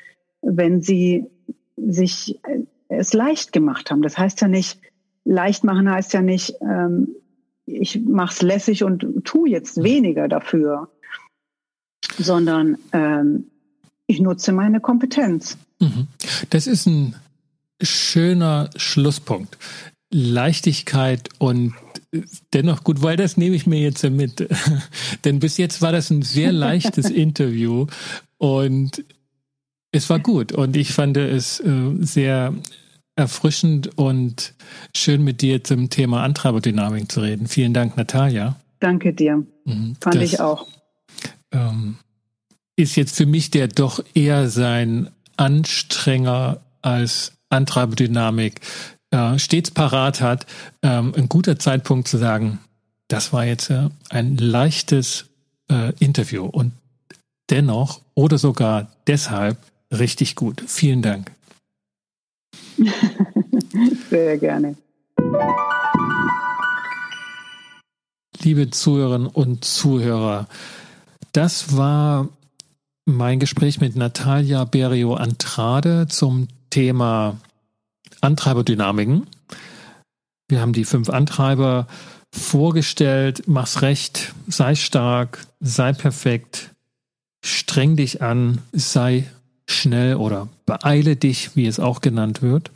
[0.41, 1.25] wenn sie
[1.75, 4.01] sich äh, es leicht gemacht haben.
[4.01, 4.79] Das heißt ja nicht,
[5.25, 7.15] leicht machen heißt ja nicht, ähm,
[7.65, 9.83] ich mache es lässig und tu jetzt mhm.
[9.83, 10.89] weniger dafür,
[12.17, 13.45] sondern ähm,
[14.07, 15.57] ich nutze meine Kompetenz.
[15.79, 16.07] Mhm.
[16.49, 17.15] Das ist ein
[17.81, 19.57] schöner Schlusspunkt.
[20.11, 21.73] Leichtigkeit und
[22.53, 24.47] dennoch gut, weil das nehme ich mir jetzt mit.
[25.25, 27.87] Denn bis jetzt war das ein sehr leichtes Interview
[28.37, 29.03] und
[29.91, 32.53] es war gut und ich fand es äh, sehr
[33.15, 34.53] erfrischend und
[34.95, 37.47] schön mit dir zum Thema Antreiberdynamik zu reden.
[37.47, 38.55] Vielen Dank, Natalia.
[38.79, 39.45] Danke dir.
[39.65, 40.67] Mhm, fand das, ich auch.
[41.53, 41.97] Ähm,
[42.75, 48.61] ist jetzt für mich der doch eher sein Anstrenger als Antreiberdynamik
[49.11, 50.45] äh, stets parat hat,
[50.81, 52.59] ähm, ein guter Zeitpunkt zu sagen,
[53.07, 55.25] das war jetzt äh, ein leichtes
[55.69, 56.71] äh, Interview und
[57.49, 59.57] dennoch oder sogar deshalb
[59.91, 60.63] richtig gut.
[60.65, 61.31] Vielen Dank.
[64.09, 64.75] Sehr gerne.
[68.41, 70.47] Liebe Zuhörerinnen und Zuhörer,
[71.33, 72.29] das war
[73.05, 77.37] mein Gespräch mit Natalia Berio Antrade zum Thema
[78.21, 79.27] Antreiberdynamiken.
[80.47, 81.87] Wir haben die fünf Antreiber
[82.31, 83.43] vorgestellt.
[83.47, 86.69] Mach's recht, sei stark, sei perfekt,
[87.43, 89.27] streng dich an, sei
[89.67, 92.71] schnell oder beeile dich, wie es auch genannt wird.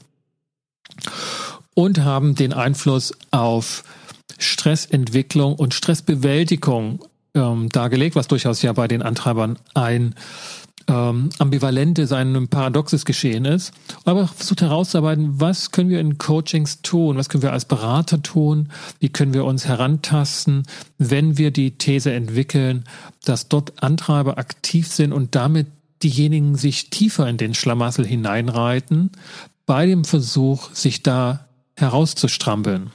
[1.76, 3.84] Und haben den Einfluss auf
[4.40, 7.00] Stressentwicklung und Stressbewältigung
[7.34, 10.16] ähm, dargelegt, was durchaus ja bei den Antreibern ein
[10.88, 13.74] ähm, ambivalentes, ein paradoxes Geschehen ist,
[14.06, 18.70] aber versucht herauszuarbeiten, was können wir in Coachings tun, was können wir als Berater tun,
[19.00, 20.64] wie können wir uns herantasten,
[20.98, 22.86] wenn wir die These entwickeln,
[23.26, 25.68] dass dort Antreiber aktiv sind und damit
[26.04, 29.12] diejenigen sich tiefer in den Schlamassel hineinreiten,
[29.66, 32.92] bei dem Versuch, sich da herauszustrampeln.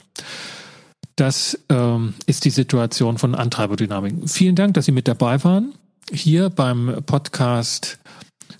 [1.16, 4.28] Das ähm, ist die Situation von Antreiberdynamiken.
[4.28, 5.74] Vielen Dank, dass Sie mit dabei waren
[6.12, 7.98] hier beim Podcast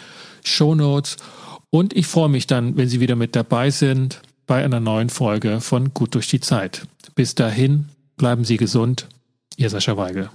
[0.44, 1.18] Show Notes.
[1.70, 5.62] Und ich freue mich dann, wenn Sie wieder mit dabei sind bei einer neuen Folge
[5.62, 6.88] von Gut durch die Zeit.
[7.14, 9.08] Bis dahin, bleiben Sie gesund
[9.58, 10.32] Ihr Sascha Weigel.